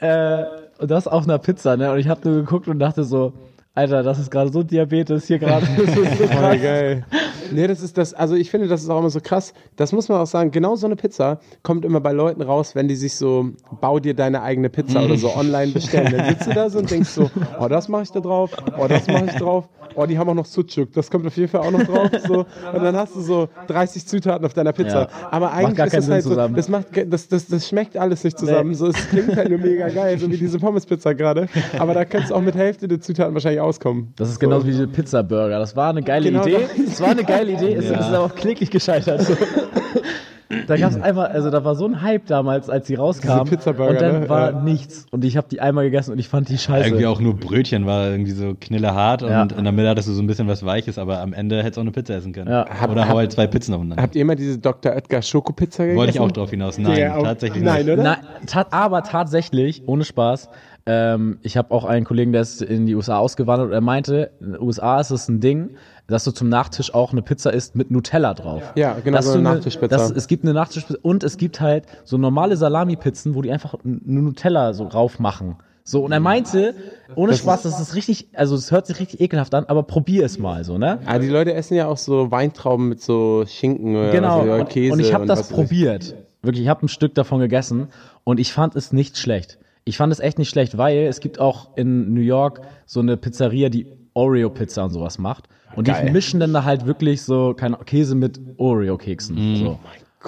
[0.00, 0.44] äh,
[0.78, 1.92] und das auf einer Pizza, ne?
[1.92, 3.34] Und ich habe nur geguckt und dachte so,
[3.74, 5.66] Alter, das ist gerade so Diabetes hier gerade.
[5.76, 7.04] Das ist so Voll geil.
[7.52, 9.52] Nee, das ist das, also ich finde, das ist auch immer so krass.
[9.76, 12.88] Das muss man auch sagen, genau so eine Pizza kommt immer bei Leuten raus, wenn
[12.88, 16.12] die sich so, bau dir deine eigene Pizza oder so online bestellen.
[16.16, 17.30] Dann sitzt du da so und denkst so,
[17.60, 20.34] oh, das mache ich da drauf, oh, das mache ich drauf, oh, die haben auch
[20.34, 22.08] noch Sucuk, das kommt auf jeden Fall auch noch drauf.
[22.26, 22.46] So.
[22.72, 25.02] Und dann hast du so 30 Zutaten auf deiner Pizza.
[25.02, 25.08] Ja.
[25.30, 28.74] Aber eigentlich ist das halt so, das, macht, das, das, das schmeckt alles nicht zusammen.
[28.74, 31.48] So, es klingt halt nur mega geil, so wie diese Pommes-Pizza gerade.
[31.78, 34.12] Aber da könntest du auch mit Hälfte der Zutaten wahrscheinlich auskommen.
[34.16, 35.58] Das ist genauso wie diese Pizza-Burger.
[35.58, 36.66] Das war eine geile Genau Idee.
[36.86, 37.00] das.
[37.00, 39.26] War eine geile Idee, es ist aber auch kläglich gescheitert.
[40.66, 43.44] da gab es einmal, also da war so ein Hype damals, als sie rauskam.
[43.44, 44.28] Diese und dann ne?
[44.28, 44.60] war Ja.
[44.60, 45.06] nichts.
[45.12, 46.88] Und ich habe die einmal gegessen und ich fand die scheiße.
[46.88, 49.42] Irgendwie auch nur Brötchen war irgendwie so knillerhart Ja.
[49.42, 51.76] und in der Mitte hattest du so ein bisschen was Weiches, aber am Ende hättest
[51.76, 52.50] du auch eine Pizza essen können.
[52.50, 52.66] Ja.
[52.90, 54.02] Oder hau halt zwei Pizzen aufeinander.
[54.02, 54.92] Habt ihr immer diese Dr.
[54.92, 55.98] Oetker Schokopizza gegessen?
[55.98, 56.78] Wollte ich auch drauf hinaus.
[56.78, 57.92] Nein, auch- tatsächlich Nein, nicht.
[57.92, 58.02] oder?
[58.02, 60.48] Nein, ta aber tatsächlich, ohne Spaß,
[60.86, 64.30] ähm, ich habe auch einen Kollegen, der ist in die USA ausgewandert und er meinte,
[64.40, 65.70] in den USA ist es ein Ding,
[66.10, 68.62] dass du zum Nachtisch auch eine Pizza isst mit Nutella drauf.
[68.74, 69.88] Ja, genau, Dass so eine ne- Nachtischpizza.
[69.96, 73.74] dass es gibt eine Nachtischpizza und es gibt halt so normale Salami-Pizzen, wo die einfach
[73.84, 75.56] eine Nutella so drauf machen.
[75.82, 76.74] So, und er meinte,
[77.16, 80.38] ohne Spaß, das ist richtig, also es hört sich richtig ekelhaft an, aber probier es
[80.38, 80.98] mal so, ne?
[81.06, 84.68] Ah, die Leute essen ja auch so Weintrauben mit so Schinken oder, Genau, oder und,
[84.68, 84.92] Käse.
[84.92, 86.14] und ich habe das probiert.
[86.42, 87.88] Wirklich, ich habe ein Stück davon gegessen
[88.24, 89.58] und ich fand es nicht schlecht.
[89.84, 93.16] Ich fand es echt nicht schlecht, weil es gibt auch in New York so eine
[93.16, 95.48] Pizzeria, die Oreo-Pizza und sowas macht.
[95.76, 96.12] Und die Geil.
[96.12, 99.56] mischen dann da halt wirklich so keine Käse mit Oreo-Keksen.
[99.56, 99.78] So.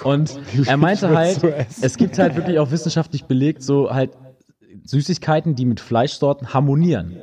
[0.03, 1.47] Und er meinte halt, so
[1.81, 4.11] es gibt halt wirklich auch wissenschaftlich belegt, so halt
[4.85, 7.17] Süßigkeiten, die mit Fleischsorten harmonieren.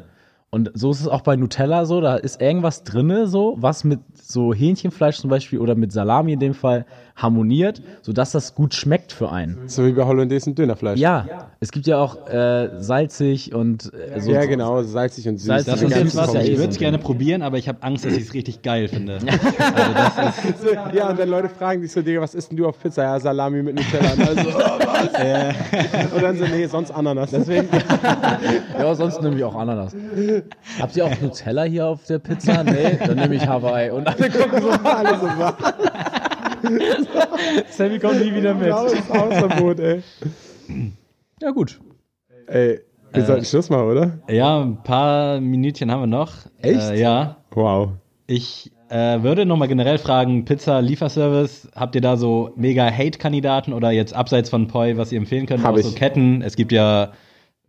[0.51, 4.01] Und so ist es auch bei Nutella so, da ist irgendwas drinne so, was mit
[4.15, 6.87] so Hähnchenfleisch zum Beispiel oder mit Salami in dem Fall
[7.23, 9.59] harmoniert, sodass das gut schmeckt für einen.
[9.67, 10.99] So wie bei hollandaisen Dönerfleisch.
[10.99, 11.27] Ja,
[11.61, 14.31] es gibt ja auch äh, salzig und äh, so.
[14.33, 15.47] Ja, genau, salzig und süß.
[15.47, 17.59] Salzig Das und ist Ja, jetzt was, ja ich würde so es gerne probieren, aber
[17.59, 19.19] ich habe Angst, dass ich es richtig geil finde.
[20.95, 23.03] Ja, und dann Leute fragen dich so, Digga, was isst denn du auf Pizza?
[23.03, 24.13] Ja, Salami mit Nutella.
[24.13, 26.13] Und, also, oh, was?
[26.15, 27.31] und dann so, nee, sonst Ananas.
[27.31, 27.69] Deswegen.
[28.79, 29.95] Ja, sonst nehme ich auch Ananas.
[30.81, 32.63] Habt ihr auch Nutella hier auf der Pizza?
[32.65, 33.91] Nee, dann nehme ich Hawaii.
[33.91, 35.57] Und alle gucken so, Alle so wach.
[37.71, 38.67] Sammy kommt nie wieder mit.
[38.67, 40.03] Blaues Hausverbot, ey.
[41.41, 41.81] Ja, gut.
[42.47, 42.81] Ey,
[43.13, 44.19] wir sollten Schluss machen, oder?
[44.29, 46.33] Ja, ein paar Minütchen haben wir noch.
[46.59, 46.91] Echt?
[46.91, 47.37] Äh, ja.
[47.51, 47.91] Wow.
[48.27, 54.15] Ich äh, würde nochmal generell fragen, Pizza-Lieferservice, habt ihr da so mega Hate-Kandidaten oder jetzt
[54.15, 55.63] abseits von Poi, was ihr empfehlen könnt?
[55.63, 55.87] Hab auch ich.
[55.87, 56.43] so Ketten.
[56.43, 57.13] Es gibt ja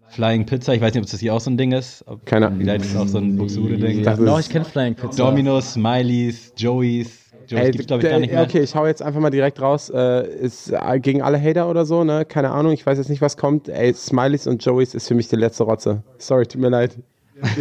[0.09, 2.03] Flying Pizza, ich weiß nicht, ob das hier auch so ein Ding ist.
[2.07, 2.59] Ob, Keine Ahnung.
[2.59, 4.03] Vielleicht ist es auch so ein Buxude-Ding.
[4.03, 5.23] Doch, ich kenne Flying Pizza.
[5.23, 7.20] Dominos, Smileys, Joey's.
[7.47, 8.43] Joey's Ey, gibt's glaube ich gar nicht mehr.
[8.43, 9.89] Okay, ich hau jetzt einfach mal direkt raus.
[9.89, 12.25] Äh, ist äh, gegen alle Hater oder so, ne?
[12.25, 13.69] Keine Ahnung, ich weiß jetzt nicht, was kommt.
[13.69, 16.03] Ey, Smileys und Joeys ist für mich die letzte Rotze.
[16.17, 16.97] Sorry, tut mir leid.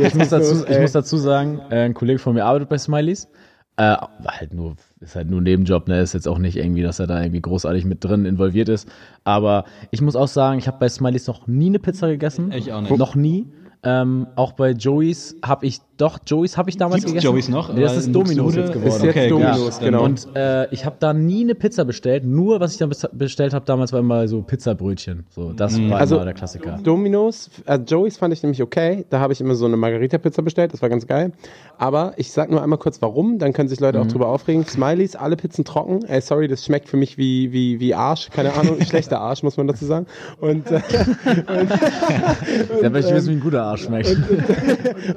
[0.01, 3.29] Ich muss dazu, ich muss dazu sagen, äh, ein Kollege von mir arbeitet bei Smileys.
[3.77, 6.01] Äh, halt nur, ist halt nur ein Nebenjob, ne?
[6.01, 8.89] Ist jetzt auch nicht irgendwie, dass er da irgendwie großartig mit drin involviert ist.
[9.25, 12.53] Aber ich muss auch sagen, ich habe bei Smileys noch nie eine Pizza gegessen.
[12.53, 12.95] Ich auch nicht.
[12.95, 13.47] Noch nie.
[13.83, 17.27] Ähm, auch bei Joey's habe ich, doch, Joey's habe ich damals Gibt's gegessen.
[17.27, 17.73] Joey's noch?
[17.73, 18.89] Nee, das Weil ist in Domino's jetzt geworden.
[18.89, 19.29] Ist jetzt Okay.
[19.29, 20.05] Domino's, Dann- genau.
[20.05, 22.25] Und äh, ich habe da nie eine Pizza bestellt.
[22.25, 25.25] Nur, was ich dann bes- bestellt habe damals, war immer so Pizzabrötchen.
[25.31, 26.79] So, das war Also- immer der Klassiker.
[26.83, 29.05] Domino's, äh, Joey's fand ich nämlich okay.
[29.11, 31.33] Da habe ich immer so eine Margarita-Pizza bestellt, das war ganz geil.
[31.79, 34.65] Aber ich sag nur einmal kurz warum, dann können sich Leute auch drüber aufregen.
[34.67, 36.05] Smileys, alle Pizzen trocken.
[36.07, 38.31] Ey, sorry, das schmeckt für mich wie, wie, wie Arsch.
[38.31, 40.07] Keine Ahnung, schlechter Arsch, muss man dazu sagen.
[40.41, 40.81] Und, äh,
[42.83, 44.17] Da möchte ich wissen, wie ein guter Arsch schmeckt.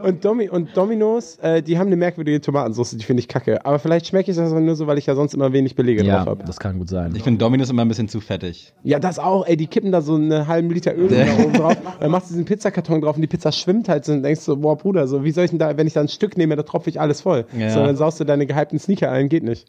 [0.03, 3.65] und, Domi und Domino's, äh, die haben eine merkwürdige Tomatensauce, die finde ich kacke.
[3.65, 6.17] Aber vielleicht schmecke ich das nur so, weil ich ja sonst immer wenig Belege ja,
[6.17, 6.43] drauf habe.
[6.45, 7.13] das kann gut sein.
[7.15, 8.73] Ich finde Dominos immer ein bisschen zu fettig.
[8.83, 11.77] Ja, das auch, ey, die kippen da so einen halben Liter Öl da oben drauf,
[11.99, 14.57] dann machst du diesen Pizzakarton drauf und die Pizza schwimmt halt so und denkst so,
[14.57, 16.63] boah, Bruder, so, wie soll ich denn da, wenn ich da ein Stück nehme, da
[16.63, 17.45] tropfe ich alles voll.
[17.57, 17.69] Ja.
[17.69, 19.67] So, dann saust du deine gehypten Sneaker ein, geht nicht.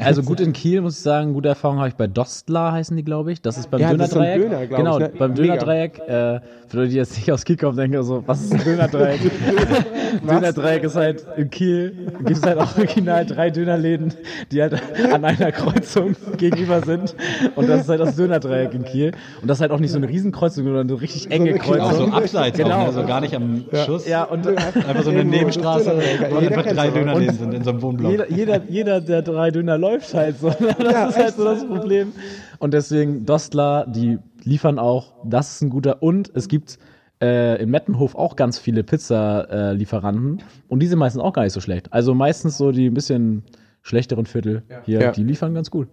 [0.00, 3.04] Also gut in Kiel muss ich sagen, gute Erfahrung habe ich bei Dostler heißen die,
[3.04, 3.42] glaube ich.
[3.42, 4.42] Das ist beim Ja, ist so Dönerdreieck.
[4.42, 5.12] Döner, genau, ich, ne?
[5.18, 5.34] beim.
[5.34, 5.98] Dönerdreieck.
[5.98, 9.20] Äh, für Leute, die jetzt nicht aus Kiel kommen, denken so, was ist ein Dönerdreieck?
[10.52, 14.12] Dönerdreieck ist halt in Kiel, gibt es halt auch original drei Dönerläden,
[14.50, 14.74] die halt
[15.12, 17.14] an einer Kreuzung gegenüber sind.
[17.56, 19.12] Und das ist halt das Dönerdreieck in Kiel.
[19.40, 21.80] Und das ist halt auch nicht so eine Riesenkreuzung, sondern eine richtig enge eine Kreuzung.
[21.80, 22.76] Auch so abseits, Genau.
[22.82, 22.92] auch, ne?
[22.92, 24.06] so gar nicht am Schuss.
[24.06, 25.86] Ja, und Einfach so eine Nebenstraße,
[26.30, 26.90] wo einfach kennt's drei.
[26.90, 28.10] Dönerläden sind in so einem Wohnblock.
[28.10, 30.48] jeder, jeder, jeder der drei Döner läuft halt so.
[30.78, 32.12] Das ist halt so das Problem.
[32.58, 36.02] Und deswegen Dostler, die liefern auch, das ist ein guter.
[36.02, 36.78] Und es gibt
[37.22, 40.42] äh, in Mettenhof auch ganz viele Pizza-Lieferanten.
[40.68, 41.92] und die sind meistens auch gar nicht so schlecht.
[41.92, 43.44] Also meistens so die ein bisschen
[43.82, 45.12] schlechteren Viertel hier, Ja.
[45.12, 45.88] die liefern ganz gut.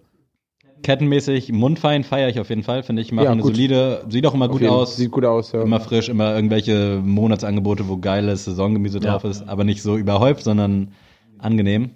[0.82, 3.12] Kettenmäßig, mundfein feiere ich auf jeden Fall, finde ich.
[3.12, 3.54] Machen Ja, eine gut.
[3.54, 4.96] solide, sieht auch immer gut jeden- aus.
[4.96, 5.62] Sieht gut aus, ja.
[5.62, 9.12] Immer frisch, immer irgendwelche Monatsangebote, wo geiles Saisongemüse Ja.
[9.12, 10.88] drauf ist, aber nicht so überhäuft, sondern
[11.38, 11.90] angenehm.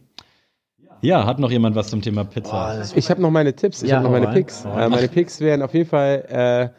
[1.03, 2.85] Ja, hat noch jemand was zum Thema Pizza?
[2.95, 4.35] Ich habe noch meine Tipps, ich Ja, habe noch meine rein.
[4.35, 4.64] Picks.
[4.64, 6.72] Äh, meine Picks wären auf jeden Fall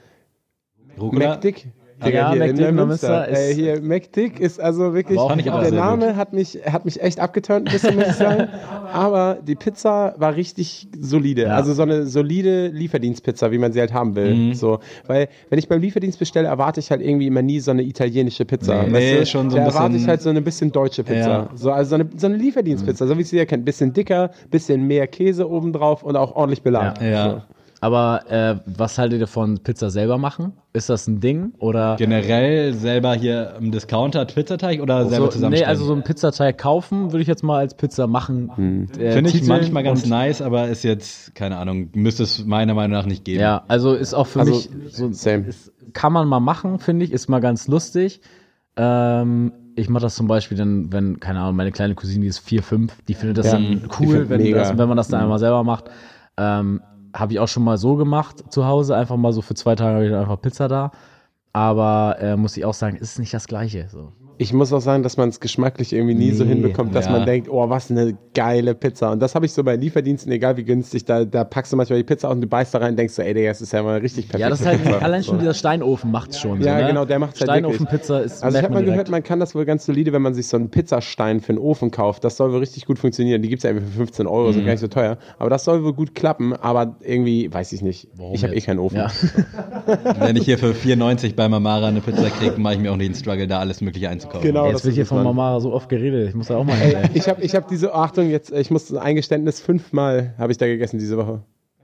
[0.95, 1.31] äh, Rucola?
[1.33, 1.67] McDick.
[2.05, 3.09] Ja, hier in McDick Neumünster.
[3.09, 7.19] Neumünster ist- Äh, hier, McDick ist also wirklich, der Name hat mich, hat mich echt
[7.19, 8.47] abgeturnt ein bisschen, muss ich sagen.
[8.93, 11.43] Aber die Pizza war richtig solide.
[11.43, 11.55] Ja.
[11.55, 14.35] Also so eine solide Lieferdienstpizza, wie man sie halt haben will.
[14.35, 14.53] Mhm.
[14.53, 17.81] So, weil, wenn ich beim Lieferdienst bestelle, erwarte ich halt irgendwie immer nie so eine
[17.83, 18.83] italienische Pizza.
[18.83, 19.25] Nee, weißt nee, du?
[19.25, 21.27] schon so da ein erwarte bisschen- ich halt so eine bisschen deutsche Pizza.
[21.29, 21.49] Ja.
[21.55, 23.65] So, also so eine, so eine Lieferdienstpizza, so wie sie ja kennt.
[23.65, 27.01] Bisschen dicker, bisschen mehr Käse obendrauf und auch ordentlich belagt.
[27.01, 27.45] Ja.
[27.79, 30.53] Aber äh, was haltet ihr von Pizza selber machen?
[30.73, 31.53] Ist das ein Ding?
[31.59, 35.69] Oder Generell selber hier im Discounter Pizzateig oder selber so, nee, zusammenstellen?
[35.69, 38.89] also so ein Pizzateig kaufen würde ich jetzt mal als Pizza machen.
[38.99, 42.97] äh, Finde ich manchmal ganz nice, aber ist jetzt, keine Ahnung, müsste es meiner Meinung
[42.97, 43.41] nach nicht geben.
[43.41, 45.45] Ja, also ist auch für Also, mich so same.
[45.45, 48.21] Ist, kann man mal machen, finde ich, ist mal ganz lustig.
[48.75, 52.39] Ähm, ich mache das zum Beispiel dann, wenn, keine Ahnung, meine kleine Cousine, die ist
[52.39, 55.39] 4, 5, die findet das Ja, dann cool, wenn, das, wenn man das dann einmal
[55.39, 55.85] selber macht.
[56.37, 56.81] Ähm,
[57.19, 59.95] habe ich auch schon mal so gemacht zu Hause, einfach mal so für zwei Tage
[59.95, 60.91] habe ich dann einfach Pizza da.
[61.53, 63.87] Aber äh, muss ich auch sagen, ist nicht das Gleiche.
[63.89, 64.11] So.
[64.39, 67.11] Ich muss auch sagen, dass man es geschmacklich irgendwie nie so Nee, hinbekommt, dass ja.
[67.11, 69.11] man denkt, oh, was eine geile Pizza.
[69.11, 71.97] Und das habe ich so bei Lieferdiensten, egal wie günstig, da, da packst du manchmal
[71.99, 73.73] die Pizza aus und du beißt da rein und denkst so, ey, Digga, das ist
[73.73, 74.41] ja mal richtig perfekt.
[74.41, 76.61] Ja, das ist halt allein schon dieser Steinofen macht's schon.
[76.61, 76.87] Ja, so, ne?
[76.89, 78.43] genau, der macht's halt Steinofenpizza ist.
[78.43, 78.93] Also ich habe mal direkt.
[78.95, 81.59] gehört, man kann das wohl ganz solide, wenn man sich so einen Pizzastein für einen
[81.59, 82.23] Ofen kauft.
[82.23, 83.41] Das soll wohl richtig gut funktionieren.
[83.41, 84.53] Die gibt's ja irgendwie für 15 Euro, Mhm.
[84.53, 85.17] sind gar nicht so teuer.
[85.39, 88.07] Aber das soll wohl gut klappen, aber irgendwie, weiß ich nicht.
[88.33, 88.97] ich habe eh keinen Ofen.
[88.97, 89.11] Ja.
[90.19, 93.07] Wenn ich hier für 4,90 bei Mamara eine Pizza kriege, mache ich mir auch nicht
[93.09, 94.47] den Struggle, da alles Mögliche einzukaufen.
[94.47, 94.65] Genau.
[94.67, 95.23] Jetzt das wird hier von.
[95.23, 96.29] Mamara so oft geredet.
[96.29, 96.95] Ich muss da auch mal hin.
[96.95, 97.09] ey.
[97.13, 100.65] ich habe ich hab diese, Achtung, jetzt, ich muss ein Eingeständnis, fünfmal habe ich da
[100.67, 101.41] gegessen diese Woche.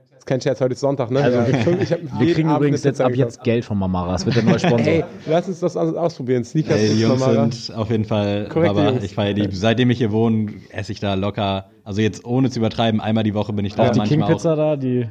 [0.10, 1.22] Das ist kein Scherz, heute ist Sonntag, ne?
[1.22, 1.40] Also,
[1.82, 3.34] ich hab Wir kriegen Abend übrigens jetzt ab gekauft.
[3.34, 4.14] jetzt Geld von Mamara.
[4.14, 4.80] Das wird der neue Sponsor.
[4.88, 6.46] Ey, lass uns das aus- ausprobieren.
[6.46, 7.52] Sneakers Ey, die Jungs Mamara.
[7.52, 8.48] sind auf jeden Fall.
[8.54, 9.04] Jungs.
[9.04, 9.50] Ich feiere die.
[9.52, 11.66] Seitdem ich hier wohne, esse ich da locker.
[11.84, 13.90] Also jetzt ohne zu übertreiben, einmal die Woche bin ich da.
[13.90, 15.10] Auch die King Pizza da, die.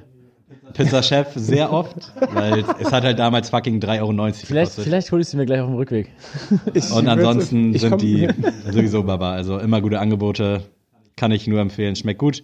[0.69, 4.85] Auch Pizza-Chef sehr oft, weil es hat halt damals fucking 3,90 Euro Vielleicht, gekostet.
[4.85, 6.11] vielleicht hole ich sie mir gleich auf dem Rückweg.
[6.75, 8.29] Ich Und ansonsten ich sind die
[8.71, 9.33] sowieso Baba.
[9.33, 10.63] Also immer gute Angebote.
[11.17, 11.95] Kann ich nur empfehlen.
[11.97, 12.43] Schmeckt gut.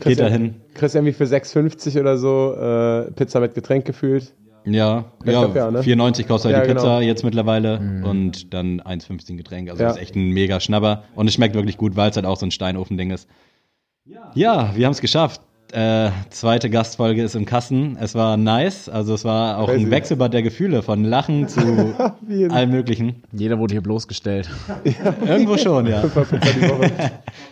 [0.00, 0.56] Geht dahin.
[0.74, 4.32] Kriegst irgendwie für 6,50 oder so äh, Pizza mit Getränk gefühlt.
[4.68, 5.80] Ja, ja, ja, ne?
[5.80, 6.82] 4,90 kostet Ja, halt die genau.
[6.82, 9.70] Pizza jetzt mittlerweile und dann 1,15 Getränk.
[9.70, 9.88] Also Ja.
[9.88, 12.36] das ist echt ein mega Schnapper und es schmeckt wirklich gut, weil es halt auch
[12.36, 13.28] so ein Steinofen-Ding ist.
[14.34, 15.40] Ja, wir haben es geschafft.
[15.72, 17.96] Äh, zweite Gastfolge ist im Kassen.
[18.00, 19.84] Es war nice, also es war auch Crazy.
[19.84, 21.60] ein Wechselbad der Gefühle von Lachen zu
[22.50, 23.22] allem Möglichen.
[23.32, 24.48] Jeder wurde hier bloßgestellt.
[25.26, 26.04] Irgendwo schon, ja.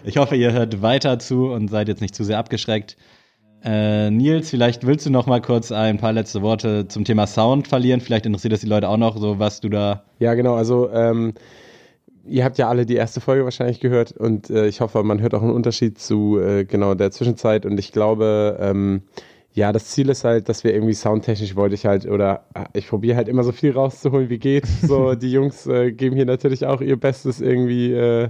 [0.05, 2.97] Ich hoffe, ihr hört weiter zu und seid jetzt nicht zu sehr abgeschreckt.
[3.65, 7.67] Äh, Nils, vielleicht willst du noch mal kurz ein paar letzte Worte zum Thema Sound
[7.67, 8.01] verlieren.
[8.01, 10.05] Vielleicht interessiert das die Leute auch noch, so was du da.
[10.19, 10.55] Ja, genau.
[10.55, 11.33] Also, ähm,
[12.27, 15.35] ihr habt ja alle die erste Folge wahrscheinlich gehört und äh, ich hoffe, man hört
[15.35, 17.66] auch einen Unterschied zu äh, genau der Zwischenzeit.
[17.66, 19.03] Und ich glaube, ähm,
[19.53, 22.89] ja, das Ziel ist halt, dass wir irgendwie soundtechnisch wollte ich halt oder äh, ich
[22.89, 24.64] probiere halt immer so viel rauszuholen, wie geht.
[24.83, 27.93] So, die Jungs äh, geben hier natürlich auch ihr Bestes irgendwie.
[27.93, 28.29] Äh,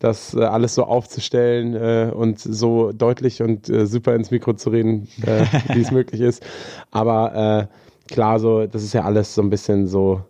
[0.00, 4.70] das äh, alles so aufzustellen äh, und so deutlich und äh, super ins Mikro zu
[4.70, 6.44] reden, äh, wie es möglich ist.
[6.90, 7.68] Aber
[8.08, 10.20] klar, so, das ist ja alles so ein bisschen so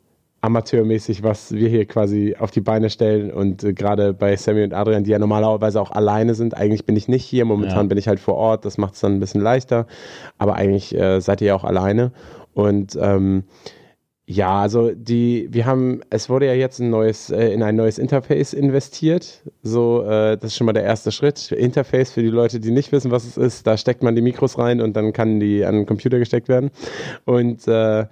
[0.44, 3.32] amateurmäßig, was wir hier quasi auf die Beine stellen.
[3.32, 6.96] Und äh, gerade bei Sammy und Adrian, die ja normalerweise auch alleine sind, eigentlich bin
[6.96, 7.88] ich nicht hier, momentan Ja.
[7.88, 9.86] bin ich halt vor Ort, das macht es dann ein bisschen leichter.
[10.36, 12.12] Aber eigentlich äh, seid ihr ja auch alleine.
[12.52, 13.44] Und ähm,
[14.26, 17.98] ja, also die, wir haben, es wurde ja jetzt ein neues, äh, in ein neues
[17.98, 19.42] Interface investiert.
[19.62, 21.52] So, äh, das ist schon mal der erste Schritt.
[21.52, 24.58] Interface für die Leute, die nicht wissen, was es ist, da steckt man die Mikros
[24.58, 26.70] rein und dann kann die an den Computer gesteckt werden.
[27.24, 28.06] Und äh,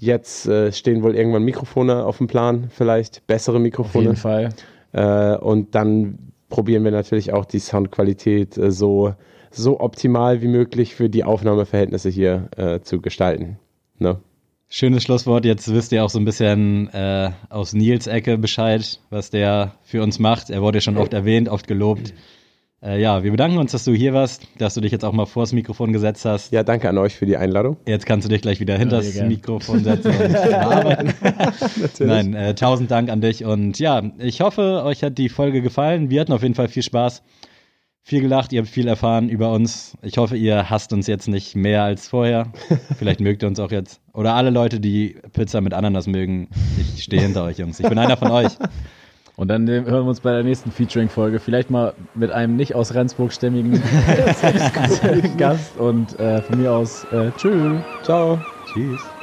[0.00, 4.04] jetzt äh, stehen wohl irgendwann Mikrofone auf dem Plan, vielleicht bessere Auf Mikrofone.
[4.04, 4.50] jeden Fall.
[4.92, 9.14] Äh, und dann probieren wir natürlich auch die Soundqualität äh, so,
[9.50, 13.58] so optimal wie möglich für die Aufnahmeverhältnisse hier äh, zu gestalten.
[13.98, 14.20] Ne?
[14.70, 15.44] Schönes Schlusswort.
[15.44, 20.02] Jetzt wisst ihr auch so ein bisschen äh, aus Nils Ecke Bescheid, was der für
[20.02, 20.50] uns macht.
[20.50, 22.12] Er wurde ja schon oft erwähnt, oft gelobt.
[22.80, 25.26] Äh, ja, wir bedanken uns, dass du hier warst, dass du dich jetzt auch mal
[25.26, 26.52] vors Mikrofon gesetzt hast.
[26.52, 27.76] Ja, danke an euch für die Einladung.
[27.86, 29.20] Jetzt kannst du dich gleich wieder hinter das.
[29.20, 31.14] Mikrofon setzen und bearbeiten.
[31.98, 36.08] Nein, äh, tausend Dank an dich und ja, ich hoffe, euch hat die Folge gefallen.
[36.10, 37.24] Wir hatten auf jeden Fall viel Spaß,
[38.04, 39.98] viel gelacht, ihr habt viel erfahren über uns.
[40.02, 42.52] Ich hoffe, ihr hasst uns jetzt nicht mehr als vorher.
[42.96, 44.00] Vielleicht mögt ihr uns auch jetzt.
[44.12, 46.48] Oder alle Leute, die Pizza mit Ananas mögen.
[46.94, 47.80] Ich stehe hinter euch, Jungs.
[47.80, 48.52] Ich bin einer von euch.
[49.38, 52.92] Und dann hören wir uns bei der nächsten Featuring-Folge vielleicht mal mit einem nicht aus
[52.92, 53.72] Rendsburg stämmigen
[55.38, 55.76] Gast.
[55.76, 57.80] Und äh, von mir aus, äh, tschüss.
[58.02, 58.40] Ciao.
[58.64, 59.17] Tschüss.